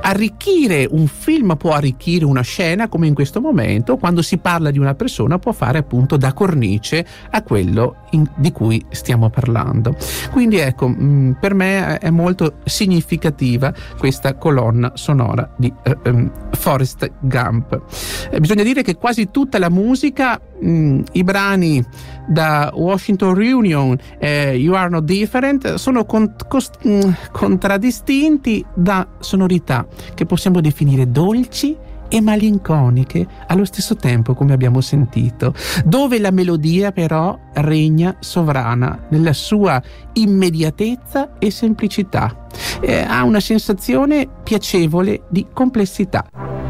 arricchire 0.08 0.86
un 0.90 1.06
film 1.06 1.56
può 1.56 1.72
arricchire 1.72 2.24
una 2.24 2.40
scena 2.40 2.88
come 2.88 3.06
in 3.06 3.14
questo 3.14 3.40
momento 3.42 3.98
quando 3.98 4.22
si 4.22 4.38
parla 4.38 4.70
di 4.70 4.78
una 4.78 4.94
persona 4.94 5.38
può 5.38 5.52
fare 5.52 5.78
appunto 5.78 6.16
da 6.16 6.32
cornice 6.32 7.06
a 7.30 7.42
quello 7.42 7.96
in, 8.10 8.26
di 8.36 8.50
cui 8.50 8.82
stiamo 8.88 9.28
parlando. 9.28 9.96
Quindi 10.30 10.58
ecco 10.58 10.88
mh, 10.88 11.02
mm, 11.02 11.32
per 11.32 11.54
me 11.54 11.98
è 11.98 12.10
molto 12.10 12.54
significativa 12.64 13.72
questa 13.98 14.34
colonna 14.34 14.92
sonora 14.94 15.52
di 15.56 15.72
uh, 15.84 16.08
um, 16.08 16.30
Forrest 16.52 17.10
Gump. 17.20 17.80
Eh, 18.30 18.40
bisogna 18.40 18.62
dire 18.62 18.82
che 18.82 18.96
quasi 18.96 19.30
tutta 19.30 19.58
la 19.58 19.68
musica 19.68 20.40
mh, 20.60 20.70
mm, 20.70 21.00
i 21.12 21.22
brani 21.22 21.84
da 22.26 22.70
Washington 22.74 23.34
Reunion 23.34 23.96
eh, 24.18 24.54
You 24.54 24.74
Are 24.74 24.88
Not 24.88 25.04
Different 25.04 25.74
sono 25.74 26.04
con, 26.04 26.34
cost, 26.48 26.78
mh, 26.82 26.90
mm, 26.90 27.10
contraddistinti 27.32 28.64
da 28.74 29.06
sonorità 29.18 29.86
che 30.14 30.26
possiamo 30.26 30.60
definire 30.60 31.10
dolci 31.10 31.76
e 32.08 32.20
malinconiche 32.20 33.26
allo 33.46 33.64
stesso 33.64 33.94
tempo, 33.96 34.34
come 34.34 34.54
abbiamo 34.54 34.80
sentito, 34.80 35.54
dove 35.84 36.18
la 36.18 36.30
melodia 36.30 36.90
però 36.90 37.38
regna 37.54 38.16
sovrana 38.20 39.06
nella 39.10 39.32
sua 39.32 39.80
immediatezza 40.14 41.38
e 41.38 41.50
semplicità. 41.50 42.46
Eh, 42.80 43.00
ha 43.00 43.22
una 43.24 43.40
sensazione 43.40 44.28
piacevole 44.42 45.22
di 45.28 45.46
complessità. 45.52 46.67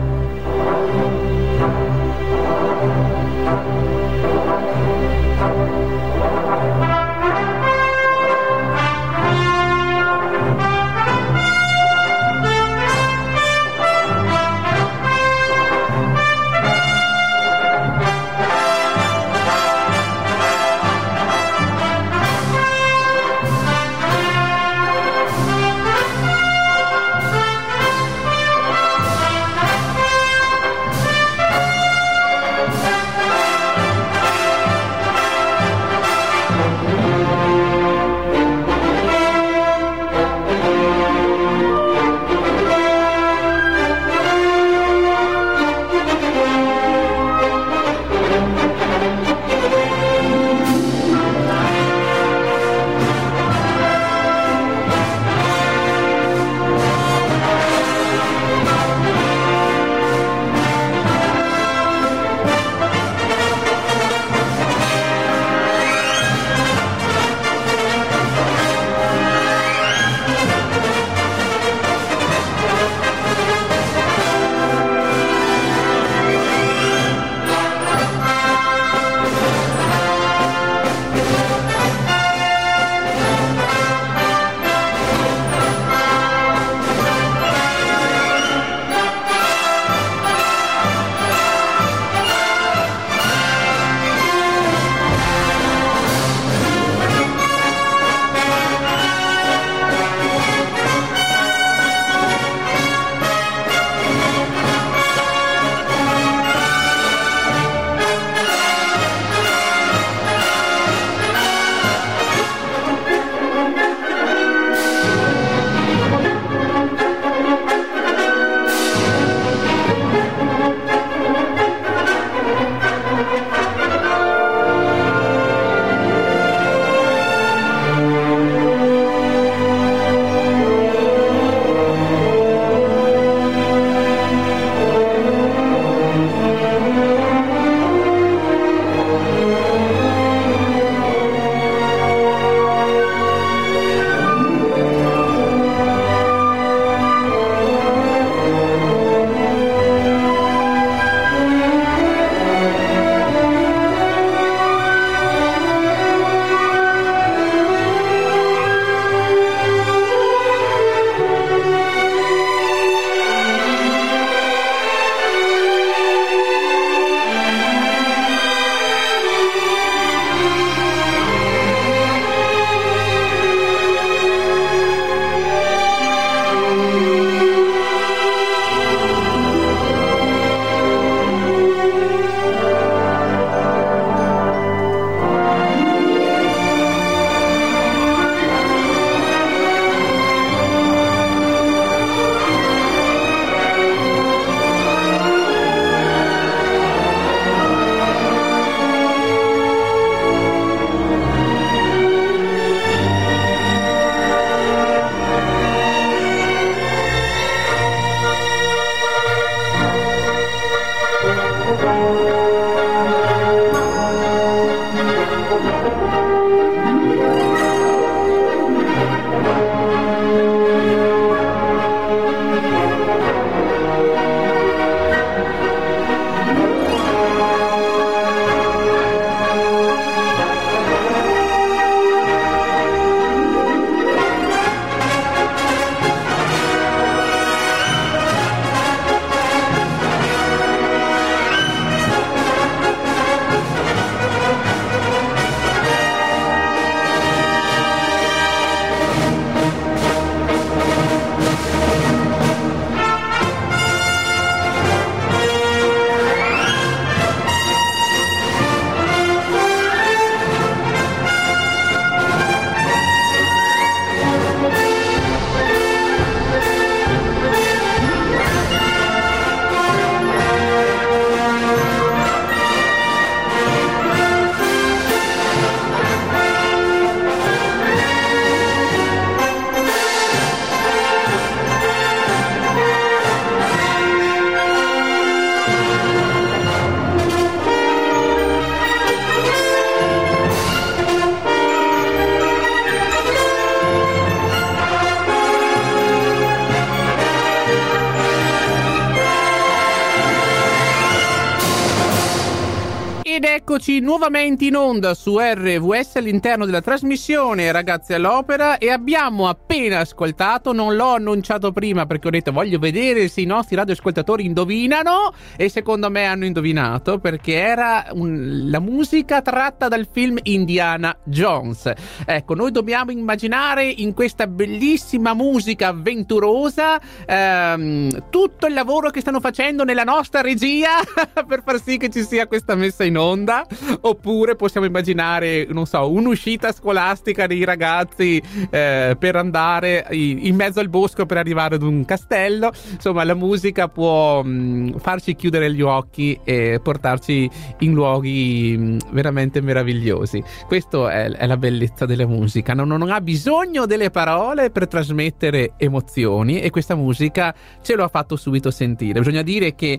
Eccoci 303.79 304.01
nuovamente 304.01 304.65
in 304.65 304.75
onda 304.75 305.15
su 305.15 305.39
RVS 305.39 306.17
all'interno 306.17 306.65
della 306.65 306.81
trasmissione 306.81 307.71
Ragazzi 307.71 308.13
all'Opera. 308.13 308.77
E 308.79 308.91
abbiamo 308.91 309.47
appena 309.47 310.01
ascoltato, 310.01 310.73
non 310.73 310.97
l'ho 310.97 311.15
annunciato 311.15 311.71
prima 311.71 312.05
perché 312.05 312.27
ho 312.27 312.31
detto 312.33 312.51
voglio 312.51 312.81
vedere 312.81 313.29
se 313.29 313.41
i 313.41 313.45
nostri 313.45 313.77
radioascoltatori 313.77 314.45
indovinano. 314.45 315.33
E 315.57 315.69
secondo 315.69 316.11
me 316.11 316.25
hanno 316.25 316.45
indovinato 316.45 317.21
perché 317.21 317.55
era 317.55 318.07
un, 318.15 318.65
la 318.69 318.81
musica 318.81 319.43
tratta 319.43 319.87
dal 319.87 320.09
film 320.11 320.39
Indiana 320.43 321.17
Jones. 321.23 321.93
Ecco, 322.27 322.55
noi 322.57 322.73
dobbiamo 322.73 323.13
immaginare 323.13 323.85
in 323.85 324.13
questa 324.13 324.49
bellissima 324.49 325.35
musica 325.35 325.89
avventurosa 325.89 327.01
ehm, 327.25 328.25
tutto 328.29 328.67
il 328.67 328.75
lavoro 328.75 329.11
che 329.11 329.21
stanno 329.21 329.39
facendo 329.39 329.85
nella 329.85 330.03
nostra 330.03 330.41
regia 330.41 330.97
per 331.47 331.63
far 331.65 331.81
sì 331.81 331.97
che 331.97 332.09
ci 332.09 332.25
sia 332.25 332.49
questa 332.49 332.75
messa 332.75 333.05
in 333.05 333.17
onda, 333.17 333.65
oppure 334.03 334.57
possiamo 334.57 334.87
immaginare, 334.87 335.67
non 335.71 335.87
so, 335.87 336.11
un'uscita 336.11 336.73
scolastica 336.73 337.47
dei 337.47 337.65
ragazzi 337.65 338.43
eh, 338.71 339.17
per 339.19 339.37
andare 339.37 340.07
in 340.11 340.55
mezzo 340.55 340.81
al 340.81 340.89
bosco 340.89 341.27
per 341.27 341.37
arrivare 341.37 341.77
ad 341.77 341.83
un 341.83 342.05
castello. 342.05 342.73
Insomma, 342.93 343.25
la 343.25 343.35
musica 343.35 343.89
può 343.89 344.43
mh, 344.43 344.49
mm, 344.49 344.97
farci 344.99 345.35
chiudere 345.35 345.73
gli 345.73 345.83
occhi 345.83 346.39
e 346.45 346.81
portarci 346.83 347.51
in 347.81 347.93
luoghi 347.93 348.77
mh, 348.77 348.83
mm, 348.83 348.99
veramente 349.11 349.61
meravigliosi. 349.61 350.43
Questa 350.67 351.11
è, 351.13 351.31
è, 351.31 351.47
la 351.47 351.57
bellezza 351.57 352.07
della 352.07 352.27
musica, 352.27 352.75
non, 352.75 352.89
non 352.89 353.11
ha 353.11 353.21
bisogno 353.21 353.87
delle 353.87 354.11
parole 354.11 354.71
per 354.71 354.87
trasmettere 354.87 355.73
emozioni 355.77 356.61
e 356.61 356.71
questa 356.71 356.95
musica 356.95 357.55
ce 357.83 357.95
lo 357.95 358.05
ha 358.05 358.09
fatto 358.09 358.37
subito 358.37 358.71
sentire. 358.71 359.19
Bisogna 359.19 359.43
dire 359.43 359.75
che 359.75 359.99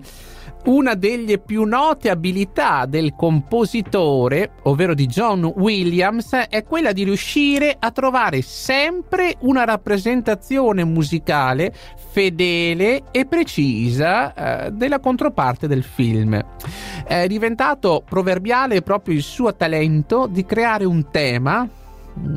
una 0.64 0.94
delle 0.94 1.38
più 1.38 1.64
note 1.64 2.10
abilità 2.10 2.84
del 2.86 3.14
compositore, 3.16 3.59
ovvero 4.62 4.94
di 4.94 5.06
John 5.06 5.44
Williams, 5.44 6.32
è 6.48 6.64
quella 6.64 6.92
di 6.92 7.04
riuscire 7.04 7.76
a 7.78 7.90
trovare 7.90 8.42
sempre 8.42 9.36
una 9.40 9.64
rappresentazione 9.64 10.84
musicale 10.84 11.72
fedele 12.10 13.02
e 13.10 13.26
precisa 13.26 14.34
eh, 14.66 14.70
della 14.72 14.98
controparte 14.98 15.66
del 15.66 15.82
film. 15.82 16.40
È 17.04 17.26
diventato 17.26 18.02
proverbiale 18.08 18.82
proprio 18.82 19.14
il 19.14 19.22
suo 19.22 19.54
talento 19.54 20.26
di 20.26 20.44
creare 20.44 20.84
un 20.84 21.10
tema 21.10 21.68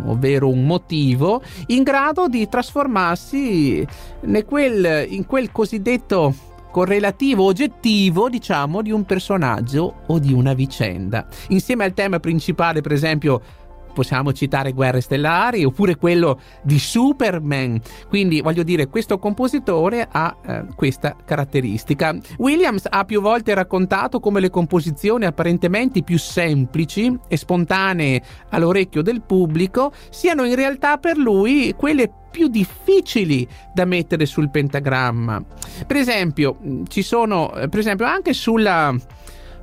ovvero 0.05 0.49
un 0.49 0.65
motivo, 0.65 1.41
in 1.67 1.83
grado 1.83 2.27
di 2.27 2.47
trasformarsi 2.47 3.85
in 4.21 4.43
quel, 4.45 5.07
in 5.09 5.25
quel 5.25 5.51
cosiddetto 5.51 6.51
correlativo 6.73 7.43
oggettivo, 7.43 8.29
diciamo, 8.29 8.81
di 8.81 8.89
un 8.89 9.05
personaggio 9.05 9.97
o 10.07 10.17
di 10.17 10.33
una 10.33 10.55
vicenda. 10.55 11.27
Insieme 11.49 11.83
al 11.83 11.93
tema 11.93 12.19
principale, 12.19 12.81
per 12.81 12.93
esempio, 12.93 13.41
possiamo 13.93 14.33
citare 14.33 14.73
Guerre 14.73 15.01
Stellari 15.01 15.63
oppure 15.63 15.95
quello 15.95 16.39
di 16.61 16.79
Superman. 16.79 17.79
Quindi 18.09 18.41
voglio 18.41 18.63
dire, 18.63 18.87
questo 18.87 19.17
compositore 19.19 20.07
ha 20.11 20.35
eh, 20.45 20.65
questa 20.75 21.15
caratteristica. 21.23 22.15
Williams 22.37 22.87
ha 22.89 23.05
più 23.05 23.21
volte 23.21 23.53
raccontato 23.53 24.19
come 24.19 24.39
le 24.39 24.49
composizioni 24.49 25.25
apparentemente 25.25 26.03
più 26.03 26.17
semplici 26.17 27.17
e 27.27 27.37
spontanee 27.37 28.21
all'orecchio 28.49 29.01
del 29.01 29.21
pubblico 29.21 29.91
siano 30.09 30.43
in 30.43 30.55
realtà 30.55 30.97
per 30.97 31.17
lui 31.17 31.73
quelle 31.77 32.11
più 32.33 32.47
difficili 32.47 33.47
da 33.73 33.85
mettere 33.85 34.25
sul 34.25 34.49
pentagramma. 34.49 35.41
Per 35.85 35.95
esempio, 35.95 36.57
ci 36.87 37.03
sono, 37.03 37.53
eh, 37.53 37.69
per 37.69 37.79
esempio, 37.79 38.07
anche 38.07 38.33
sulla, 38.33 38.93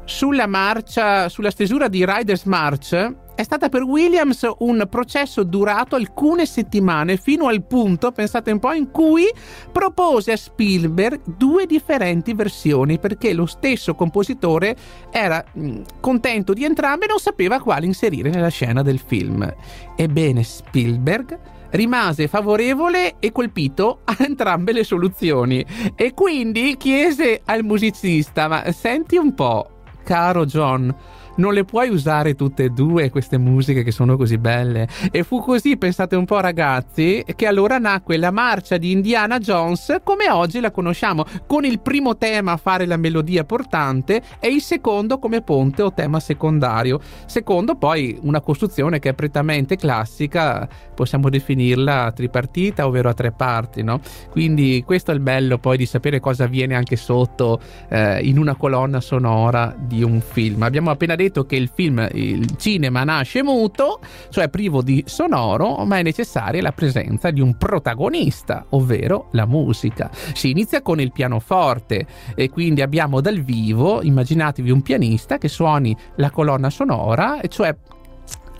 sulla 0.04 0.46
marcia, 0.46 1.28
sulla 1.28 1.50
stesura 1.50 1.88
di 1.88 2.04
Riders 2.06 2.44
March, 2.44 3.14
è 3.40 3.42
stata 3.42 3.70
per 3.70 3.82
Williams 3.82 4.46
un 4.58 4.86
processo 4.90 5.44
durato 5.44 5.96
alcune 5.96 6.44
settimane 6.44 7.16
fino 7.16 7.46
al 7.46 7.64
punto, 7.64 8.12
pensate 8.12 8.50
un 8.50 8.58
po', 8.58 8.72
in 8.72 8.90
cui 8.90 9.24
propose 9.72 10.32
a 10.32 10.36
Spielberg 10.36 11.22
due 11.24 11.64
differenti 11.64 12.34
versioni 12.34 12.98
perché 12.98 13.32
lo 13.32 13.46
stesso 13.46 13.94
compositore 13.94 14.76
era 15.10 15.42
mm, 15.58 15.80
contento 16.00 16.52
di 16.52 16.64
entrambe 16.64 17.06
e 17.06 17.08
non 17.08 17.18
sapeva 17.18 17.60
quale 17.60 17.86
inserire 17.86 18.28
nella 18.28 18.48
scena 18.48 18.82
del 18.82 18.98
film. 18.98 19.50
Ebbene, 19.96 20.42
Spielberg 20.42 21.38
rimase 21.70 22.28
favorevole 22.28 23.14
e 23.20 23.32
colpito 23.32 24.00
a 24.04 24.16
entrambe 24.18 24.72
le 24.72 24.84
soluzioni 24.84 25.64
e 25.94 26.12
quindi 26.12 26.76
chiese 26.76 27.40
al 27.44 27.64
musicista 27.64 28.48
ma 28.48 28.70
senti 28.72 29.16
un 29.16 29.34
po' 29.34 29.70
caro 30.04 30.44
John 30.44 30.94
non 31.40 31.54
le 31.54 31.64
puoi 31.64 31.88
usare 31.88 32.34
tutte 32.34 32.64
e 32.64 32.68
due 32.68 33.10
queste 33.10 33.38
musiche 33.38 33.82
che 33.82 33.90
sono 33.90 34.16
così 34.16 34.36
belle. 34.36 34.86
E 35.10 35.24
fu 35.24 35.40
così, 35.40 35.76
pensate 35.76 36.14
un 36.14 36.26
po' 36.26 36.38
ragazzi, 36.38 37.24
che 37.34 37.46
allora 37.46 37.78
nacque 37.78 38.18
la 38.18 38.30
marcia 38.30 38.76
di 38.76 38.92
Indiana 38.92 39.38
Jones 39.38 39.96
come 40.04 40.30
oggi 40.30 40.60
la 40.60 40.70
conosciamo, 40.70 41.24
con 41.46 41.64
il 41.64 41.80
primo 41.80 42.16
tema 42.16 42.52
a 42.52 42.56
fare 42.58 42.84
la 42.86 42.98
melodia 42.98 43.44
portante 43.44 44.22
e 44.38 44.48
il 44.48 44.60
secondo 44.60 45.18
come 45.18 45.40
ponte 45.40 45.82
o 45.82 45.92
tema 45.92 46.20
secondario. 46.20 47.00
Secondo 47.24 47.74
poi 47.74 48.18
una 48.22 48.40
costruzione 48.40 48.98
che 48.98 49.08
è 49.08 49.14
prettamente 49.14 49.76
classica, 49.76 50.68
possiamo 50.94 51.30
definirla 51.30 52.12
tripartita, 52.12 52.86
ovvero 52.86 53.08
a 53.08 53.14
tre 53.14 53.32
parti, 53.32 53.82
no? 53.82 54.00
Quindi 54.30 54.82
questo 54.84 55.10
è 55.10 55.14
il 55.14 55.20
bello 55.20 55.56
poi 55.56 55.78
di 55.78 55.86
sapere 55.86 56.20
cosa 56.20 56.44
avviene 56.44 56.74
anche 56.74 56.96
sotto 56.96 57.58
eh, 57.88 58.20
in 58.22 58.38
una 58.38 58.54
colonna 58.56 59.00
sonora 59.00 59.74
di 59.78 60.02
un 60.02 60.20
film. 60.20 60.62
Abbiamo 60.62 60.90
appena 60.90 61.14
detto 61.14 61.29
che 61.30 61.56
il 61.56 61.70
film, 61.72 62.06
il 62.12 62.56
cinema 62.56 63.04
nasce 63.04 63.42
muto, 63.42 64.00
cioè 64.30 64.48
privo 64.48 64.82
di 64.82 65.02
sonoro, 65.06 65.84
ma 65.84 65.98
è 65.98 66.02
necessaria 66.02 66.62
la 66.62 66.72
presenza 66.72 67.30
di 67.30 67.40
un 67.40 67.56
protagonista, 67.56 68.66
ovvero 68.70 69.28
la 69.32 69.46
musica. 69.46 70.10
Si 70.12 70.50
inizia 70.50 70.82
con 70.82 71.00
il 71.00 71.12
pianoforte 71.12 72.06
e 72.34 72.50
quindi 72.50 72.82
abbiamo 72.82 73.20
dal 73.20 73.40
vivo, 73.40 74.02
immaginatevi 74.02 74.70
un 74.70 74.82
pianista 74.82 75.38
che 75.38 75.48
suoni 75.48 75.96
la 76.16 76.30
colonna 76.30 76.70
sonora, 76.70 77.38
cioè 77.48 77.74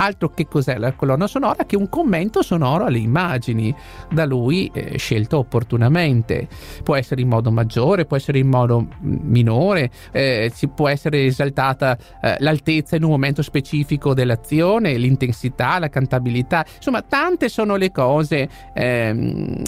altro 0.01 0.31
che 0.31 0.47
cos'è 0.49 0.79
la 0.79 0.93
colonna 0.93 1.27
sonora? 1.27 1.65
Che 1.65 1.77
un 1.77 1.89
commento 1.89 2.43
sonoro 2.43 2.85
alle 2.85 2.99
immagini. 2.99 3.75
Da 4.11 4.25
lui 4.25 4.71
eh, 4.73 4.97
scelto 4.99 5.39
opportunamente. 5.39 6.49
Può 6.83 6.97
essere 6.97 7.21
in 7.21 7.29
modo 7.29 7.51
maggiore 7.51 8.07
può 8.07 8.17
essere 8.17 8.39
in 8.39 8.49
modo 8.49 8.87
minore 9.01 9.91
eh, 10.11 10.53
può 10.75 10.89
essere 10.89 11.25
esaltata 11.25 11.97
eh, 12.21 12.37
l'altezza 12.39 12.97
in 12.97 13.05
un 13.05 13.11
momento 13.11 13.43
specifico 13.43 14.15
dell'azione 14.15 14.97
l'intensità 14.97 15.79
la 15.79 15.89
cantabilità. 15.89 16.65
Insomma 16.77 17.03
tante 17.03 17.49
sono 17.49 17.77
le 17.77 17.93
cose 17.93 18.49
ehm, 18.75 19.63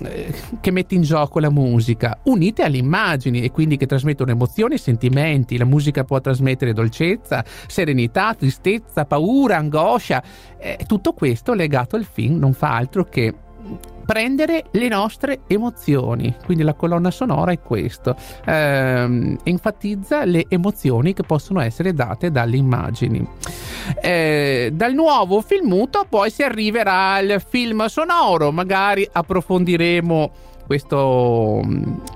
che 0.60 0.70
mette 0.70 0.94
in 0.94 1.02
gioco 1.02 1.38
la 1.40 1.50
musica 1.50 2.18
unite 2.24 2.62
alle 2.62 2.78
immagini 2.78 3.42
e 3.42 3.50
quindi 3.50 3.76
che 3.76 3.86
trasmettono 3.86 4.30
emozioni 4.30 4.74
e 4.74 4.78
sentimenti. 4.78 5.58
La 5.58 5.64
musica 5.64 6.04
può 6.04 6.20
trasmettere 6.20 6.72
dolcezza 6.72 7.44
serenità 7.66 8.34
tristezza 8.34 9.04
paura 9.04 9.56
angoscia 9.56 10.21
eh, 10.58 10.78
tutto 10.86 11.12
questo 11.12 11.54
legato 11.54 11.96
al 11.96 12.04
film 12.04 12.38
non 12.38 12.52
fa 12.52 12.74
altro 12.74 13.04
che 13.04 13.34
prendere 14.04 14.64
le 14.72 14.88
nostre 14.88 15.40
emozioni. 15.46 16.34
Quindi 16.44 16.64
la 16.64 16.74
colonna 16.74 17.10
sonora 17.10 17.52
è 17.52 17.60
questo, 17.60 18.16
ehm, 18.44 19.38
enfatizza 19.42 20.24
le 20.24 20.46
emozioni 20.48 21.14
che 21.14 21.22
possono 21.22 21.60
essere 21.60 21.94
date 21.94 22.30
dalle 22.30 22.56
immagini. 22.56 23.26
Eh, 24.00 24.70
dal 24.72 24.92
nuovo 24.92 25.40
film 25.40 25.68
muto 25.68 26.04
poi 26.08 26.30
si 26.30 26.42
arriverà 26.42 27.14
al 27.14 27.42
film 27.46 27.86
sonoro, 27.86 28.52
magari 28.52 29.08
approfondiremo 29.10 30.30
questo, 30.72 31.60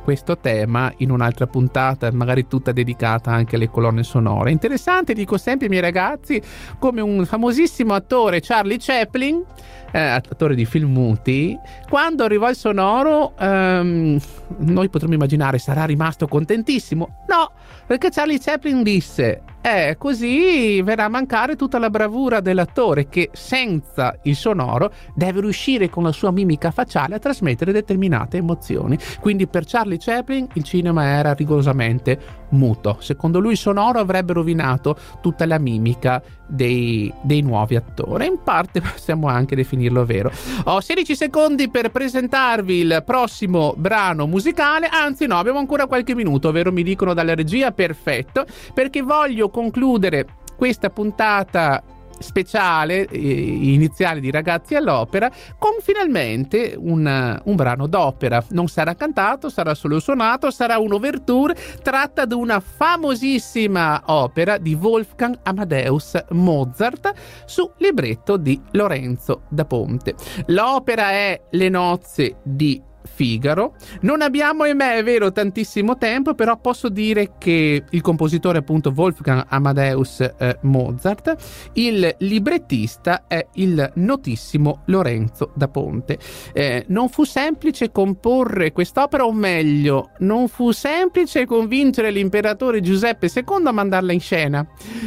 questo, 0.03 0.39
tema 0.39 0.91
in 0.99 1.11
un'altra 1.11 1.47
puntata, 1.47 2.11
magari 2.11 2.47
tutta 2.47 2.73
dedicata 2.73 3.31
anche 3.31 3.57
alle 3.57 3.69
colonne 3.69 4.03
sonore. 4.03 4.51
Interessante, 4.51 5.13
dico 5.13 5.37
sempre 5.37 5.67
ai 5.67 5.71
miei 5.73 5.83
ragazzi, 5.83 6.41
come 6.79 7.03
un 7.03 7.27
famosissimo 7.27 7.93
attore, 7.93 8.41
Charlie 8.41 8.79
Chaplin, 8.81 9.45
eh, 9.93 9.99
attore 10.01 10.55
di 10.55 10.65
film 10.65 10.91
muti, 10.91 11.55
quando 11.91 12.25
arrivò 12.25 12.49
il 12.49 12.57
sonoro, 12.57 13.37
ehm, 13.39 14.19
noi 14.61 14.89
potremmo 14.89 15.13
immaginare 15.13 15.59
sarà 15.59 15.85
rimasto 15.85 16.27
contentissimo. 16.27 17.25
No, 17.29 17.51
perché 17.87 18.09
Charlie 18.09 18.39
Chaplin 18.39 18.83
disse 18.83 19.43
eh, 19.67 19.97
così 19.99 20.81
verrà 20.83 21.07
a 21.07 21.09
mancare 21.09 21.57
tutta 21.57 21.81
la 21.81 21.91
bravura 21.91 22.39
dell'attore 22.39 23.09
che 23.09 23.31
senza 23.33 24.17
il 24.23 24.37
sonoro 24.37 24.93
deve 25.13 25.41
riuscire 25.41 25.91
con 25.91 26.05
la 26.05 26.13
sua 26.13 26.31
mimica 26.31 26.71
facciale 26.71 27.17
a 27.17 27.19
trasmettere 27.19 27.73
determinate 27.73 28.37
emozioni. 28.37 28.97
Quindi 29.19 29.49
per 29.49 29.65
Charlie 29.67 29.99
Chaplin 29.99 30.47
il 30.53 30.63
cinema 30.63 31.07
era 31.07 31.35
rigorosamente 31.35 32.46
muto. 32.51 32.99
Secondo 33.01 33.41
lui 33.41 33.57
sonoro 33.57 33.99
avrebbe 33.99 34.33
rovinato 34.33 34.97
tutta 35.21 35.47
la 35.47 35.59
mimica 35.59 36.23
dei, 36.47 37.13
dei 37.23 37.43
nuovi 37.43 37.77
attori. 37.77 38.27
In 38.27 38.43
parte 38.43 38.81
possiamo 38.83 39.29
anche 39.29 39.57
definirlo 39.57 40.05
vero. 40.05 40.31
Ho 40.65 40.81
16 40.81 41.17
secondi 41.17 41.69
per 41.69 41.91
presentarvi 41.91 42.75
il 42.75 43.03
prossimo 43.05 43.75
brano 43.77 44.27
musicale, 44.27 44.89
anzi 44.89 45.27
no, 45.27 45.39
abbiamo 45.39 45.59
ancora 45.59 45.87
qualche 45.87 46.15
minuto, 46.15 46.49
ovvero 46.49 46.73
mi 46.73 46.83
dicono 46.83 47.15
dalla 47.15 47.35
regia 47.35 47.73
perfetto, 47.73 48.45
perché 48.75 49.03
voglio 49.03 49.49
concludere 49.49 50.27
questa 50.57 50.91
puntata 50.91 51.83
speciale 52.19 53.07
eh, 53.07 53.19
iniziale 53.19 54.21
di 54.21 54.31
Ragazzi 54.31 54.75
all'Opera 54.75 55.31
con 55.59 55.73
finalmente 55.81 56.75
un, 56.77 57.41
un, 57.45 57.57
brano 57.57 57.87
d'opera. 57.87 58.43
Non 58.51 58.69
sarà 58.69 58.95
cantato, 58.95 59.49
sarà 59.49 59.75
solo 59.75 60.01
suonato, 60.01 60.51
sarà 60.51 60.79
un'ouverture 60.79 61.55
tratta 61.83 62.25
da 62.25 62.37
una 62.37 62.61
famosissima 62.61 64.03
opera 64.07 64.59
di 64.59 64.75
Wolfgang 64.75 65.39
Amadeus 65.43 66.25
Mozart 66.31 67.13
su 67.45 67.71
libretto 67.79 68.37
di 68.37 68.61
Lorenzo 68.73 69.43
da 69.49 69.65
Ponte. 69.65 70.15
L'opera 70.47 71.11
è 71.11 71.41
Le 71.51 71.69
nozze 71.69 72.37
di 72.43 72.83
Figaro. 73.07 73.75
Non 74.03 74.21
abbiamo, 74.21 74.65
ahimè, 74.65 74.97
è 74.97 75.03
vero, 75.03 75.33
tantissimo 75.33 75.97
tempo, 75.97 76.35
però 76.35 76.59
posso 76.59 76.89
dire 76.89 77.33
che 77.39 77.85
il 77.89 78.01
compositore 78.01 78.59
appunto 78.59 78.93
Wolfgang 78.95 79.45
Amadeus 79.49 80.21
eh, 80.21 80.59
Mozart, 80.63 81.35
il 81.75 82.15
librettista 82.19 83.25
è 83.27 83.47
il 83.55 83.93
notissimo 83.95 84.83
Lorenzo 84.87 85.53
da 85.55 85.69
Ponte. 85.69 86.19
Eh, 86.53 86.85
non 86.89 87.09
fu 87.09 87.25
semplice 87.25 87.91
comporre 87.91 88.73
quest'opera, 88.73 89.25
o 89.25 89.33
meglio, 89.33 90.11
non 90.19 90.49
fu 90.49 90.73
semplice 90.73 91.47
convincere 91.47 92.11
l'imperatore 92.11 92.81
Giuseppe 92.81 93.31
II 93.33 93.67
a 93.67 93.73
mandarla 93.73 94.13
in 94.13 94.21
scena, 94.21 94.67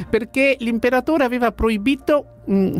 perché 0.09 0.55
l'imperatore 0.59 1.23
aveva 1.23 1.51
proibito 1.51 2.41
mm, 2.49 2.75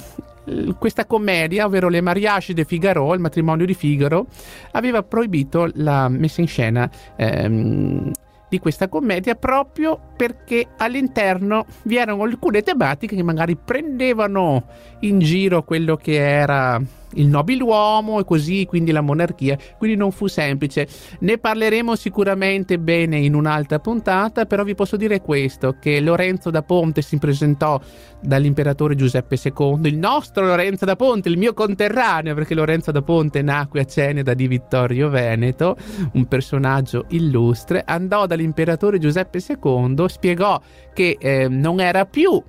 questa 0.78 1.06
commedia, 1.06 1.66
ovvero 1.66 1.90
le 1.90 2.02
Mariage 2.02 2.54
de 2.54 2.66
Figaro, 2.66 3.14
il 3.14 3.20
matrimonio 3.20 3.66
di 3.66 3.74
Figaro, 3.74 4.28
aveva 4.72 5.04
proibito 5.04 5.70
la 5.76 6.08
messa 6.10 6.42
in 6.42 6.48
scena 6.48 6.90
ehm, 7.16 8.12
di 8.50 8.60
questa 8.60 8.88
commedia 8.90 9.36
proprio 9.36 10.00
perché 10.18 10.70
all'interno 10.78 11.66
vi 11.84 11.98
erano 11.98 12.24
alcune 12.24 12.64
tematiche 12.64 13.16
che 13.16 13.24
magari 13.24 13.56
prendevano 13.56 14.66
in 15.02 15.20
giro 15.20 15.64
quello 15.64 15.96
che 15.96 16.18
era 16.18 16.82
il 17.14 17.28
nobiluomo 17.28 18.20
e 18.20 18.26
così 18.26 18.66
quindi 18.66 18.92
la 18.92 19.02
monarchia, 19.02 19.58
quindi 19.78 19.98
non 19.98 20.12
fu 20.12 20.28
semplice. 20.28 20.88
Ne 21.20 21.38
parleremo 21.38 21.96
sicuramente 21.96 22.80
bene 22.80 23.18
in 23.18 23.34
un'altra 23.34 23.80
puntata, 23.80 24.46
però 24.46 24.64
vi 24.64 24.76
posso 24.76 24.98
dire 24.98 25.22
questo, 25.22 25.78
che 25.80 26.00
Lorenzo 26.00 26.50
da 26.50 26.62
Ponte 26.62 27.02
si 27.02 27.18
presentò 27.18 27.80
dall'imperatore 28.22 28.96
Giuseppe 28.96 29.38
II, 29.42 29.80
il 29.84 29.98
nostro 29.98 30.46
Lorenzo 30.46 30.86
da 30.86 30.96
Ponte, 30.96 31.30
il 31.30 31.38
mio 31.38 31.54
conterraneo, 31.54 32.34
perché 32.34 32.54
Lorenzo 32.54 32.92
da 32.92 33.02
Ponte 33.02 33.42
nacque 33.42 33.82
a 33.82 33.86
Ceneda 33.86 34.34
di 34.34 34.48
Vittorio 34.48 35.10
Veneto, 35.10 35.78
un 36.14 36.26
personaggio 36.26 37.06
illustre, 37.10 37.84
andò 37.86 38.26
dall'imperatore 38.26 39.00
Giuseppe 39.00 39.40
II, 39.46 40.06
spiegò 40.08 40.60
che 40.94 41.18
eh, 41.20 41.48
non 41.48 41.80
era 41.80 42.06
più 42.06 42.42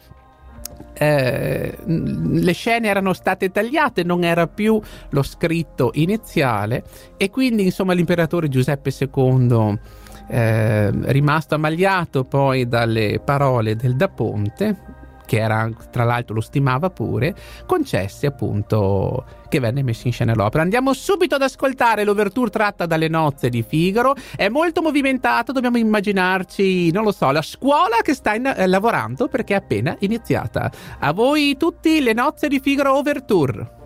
eh, 0.92 1.76
le 1.84 2.52
scene 2.52 2.88
erano 2.88 3.12
state 3.12 3.50
tagliate, 3.50 4.02
non 4.02 4.24
era 4.24 4.46
più 4.46 4.80
lo 5.10 5.22
scritto 5.22 5.90
iniziale 5.94 6.84
e 7.16 7.30
quindi 7.30 7.64
insomma 7.64 7.92
l'imperatore 7.92 8.48
Giuseppe 8.48 8.92
II 8.98 9.78
eh, 10.28 10.90
rimasto 10.90 11.54
ammagliato 11.54 12.24
poi 12.24 12.68
dalle 12.68 13.20
parole 13.24 13.74
del 13.76 13.96
Da 13.96 14.08
Ponte 14.08 14.98
che 15.30 15.38
era, 15.38 15.70
tra 15.92 16.02
l'altro 16.02 16.34
lo 16.34 16.40
stimava 16.40 16.90
pure, 16.90 17.36
concessi 17.64 18.26
appunto 18.26 19.24
che 19.48 19.60
venne 19.60 19.84
messo 19.84 20.08
in 20.08 20.12
scena 20.12 20.34
l'opera. 20.34 20.64
Andiamo 20.64 20.92
subito 20.92 21.36
ad 21.36 21.42
ascoltare 21.42 22.02
l'overture 22.02 22.50
tratta 22.50 22.84
dalle 22.84 23.06
nozze 23.06 23.48
di 23.48 23.62
Figaro. 23.62 24.16
È 24.34 24.48
molto 24.48 24.82
movimentato, 24.82 25.52
dobbiamo 25.52 25.78
immaginarci, 25.78 26.90
non 26.90 27.04
lo 27.04 27.12
so, 27.12 27.30
la 27.30 27.42
scuola 27.42 27.98
che 28.02 28.14
sta 28.14 28.34
in, 28.34 28.44
eh, 28.44 28.66
lavorando 28.66 29.28
perché 29.28 29.54
è 29.54 29.58
appena 29.58 29.94
iniziata. 30.00 30.68
A 30.98 31.12
voi 31.12 31.56
tutti 31.56 32.00
le 32.02 32.12
nozze 32.12 32.48
di 32.48 32.58
Figaro 32.58 32.96
Overture. 32.96 33.78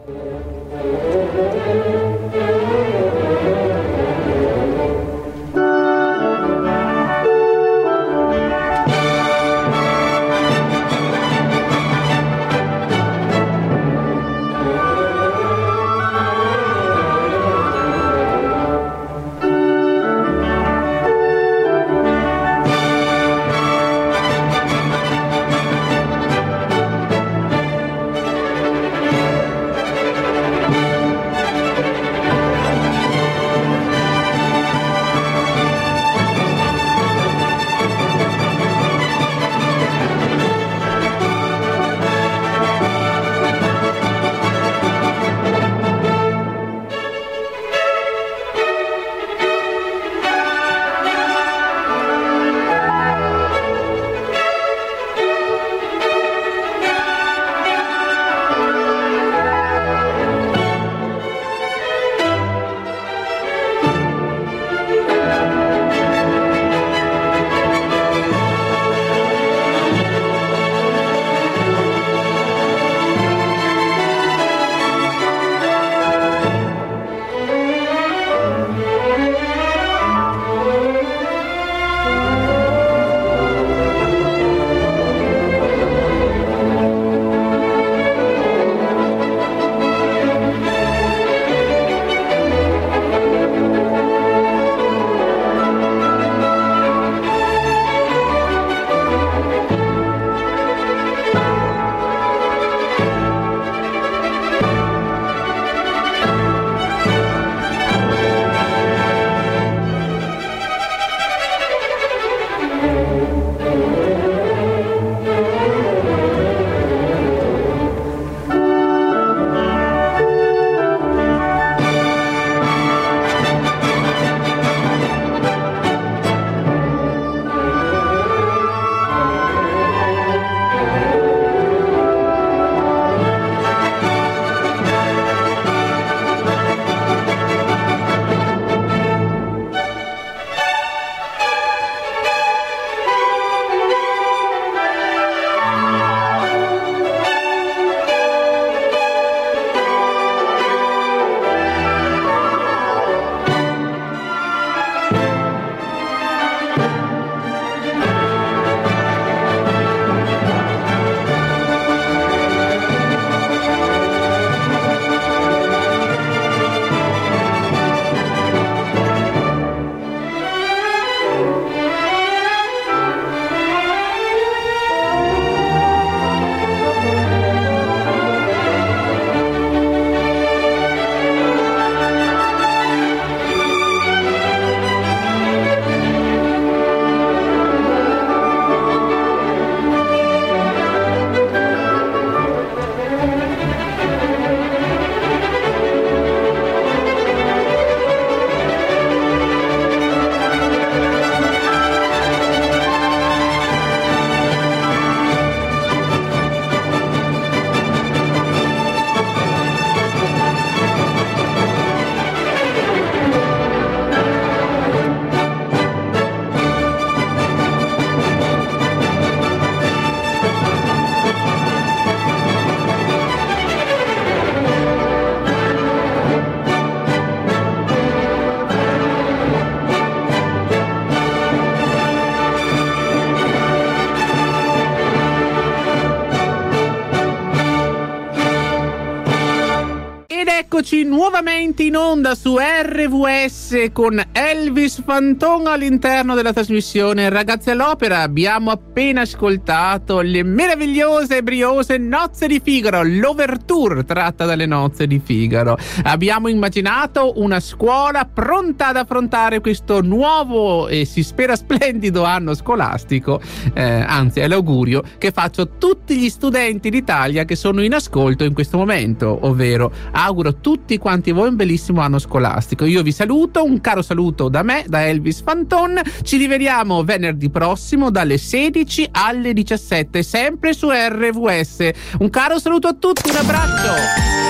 In 241.94 241.98
onda 241.98 242.34
su 242.36 242.58
RVS 242.58 243.53
con 243.92 244.22
Elvis 244.32 245.02
Fanton 245.02 245.66
all'interno 245.66 246.34
della 246.34 246.52
trasmissione 246.52 247.30
Ragazzi 247.30 247.70
all'Opera. 247.70 248.20
Abbiamo 248.20 248.70
appena 248.70 249.22
ascoltato 249.22 250.20
le 250.20 250.42
meravigliose 250.42 251.38
e 251.38 251.42
briose 251.42 251.96
nozze 251.96 252.46
di 252.46 252.60
Figaro, 252.62 253.02
l'overture 253.02 254.04
tratta 254.04 254.44
dalle 254.44 254.66
nozze 254.66 255.06
di 255.06 255.18
Figaro. 255.18 255.78
Abbiamo 256.02 256.48
immaginato 256.48 257.40
una 257.40 257.58
scuola 257.58 258.26
pronta 258.26 258.88
ad 258.88 258.96
affrontare 258.96 259.60
questo 259.60 260.02
nuovo 260.02 260.86
e 260.86 261.06
si 261.06 261.22
spera 261.22 261.56
splendido 261.56 262.22
anno 262.22 262.54
scolastico. 262.54 263.40
Eh, 263.72 263.82
anzi, 263.82 264.40
è 264.40 264.46
l'augurio 264.46 265.02
che 265.16 265.30
faccio 265.30 265.62
a 265.62 265.68
tutti 265.78 266.18
gli 266.18 266.28
studenti 266.28 266.90
d'Italia 266.90 267.44
che 267.44 267.56
sono 267.56 267.82
in 267.82 267.94
ascolto 267.94 268.44
in 268.44 268.52
questo 268.52 268.76
momento, 268.76 269.38
ovvero 269.42 269.90
auguro 270.12 270.50
a 270.50 270.54
tutti 270.60 270.98
quanti 270.98 271.32
voi 271.32 271.48
un 271.48 271.56
bellissimo 271.56 272.02
anno 272.02 272.18
scolastico. 272.18 272.84
Io 272.84 273.02
vi 273.02 273.12
saluto, 273.12 273.63
un 273.64 273.80
caro 273.80 274.02
saluto 274.02 274.48
da 274.48 274.62
me, 274.62 274.84
da 274.86 275.06
Elvis 275.06 275.42
Fanton. 275.42 276.00
Ci 276.22 276.36
rivediamo 276.36 277.02
venerdì 277.02 277.50
prossimo 277.50 278.10
dalle 278.10 278.38
16 278.38 279.08
alle 279.12 279.52
17, 279.52 280.22
sempre 280.22 280.72
su 280.72 280.88
RVS. 280.90 281.90
Un 282.18 282.30
caro 282.30 282.58
saluto 282.58 282.88
a 282.88 282.94
tutti, 282.94 283.28
un 283.30 283.36
abbraccio. 283.36 284.43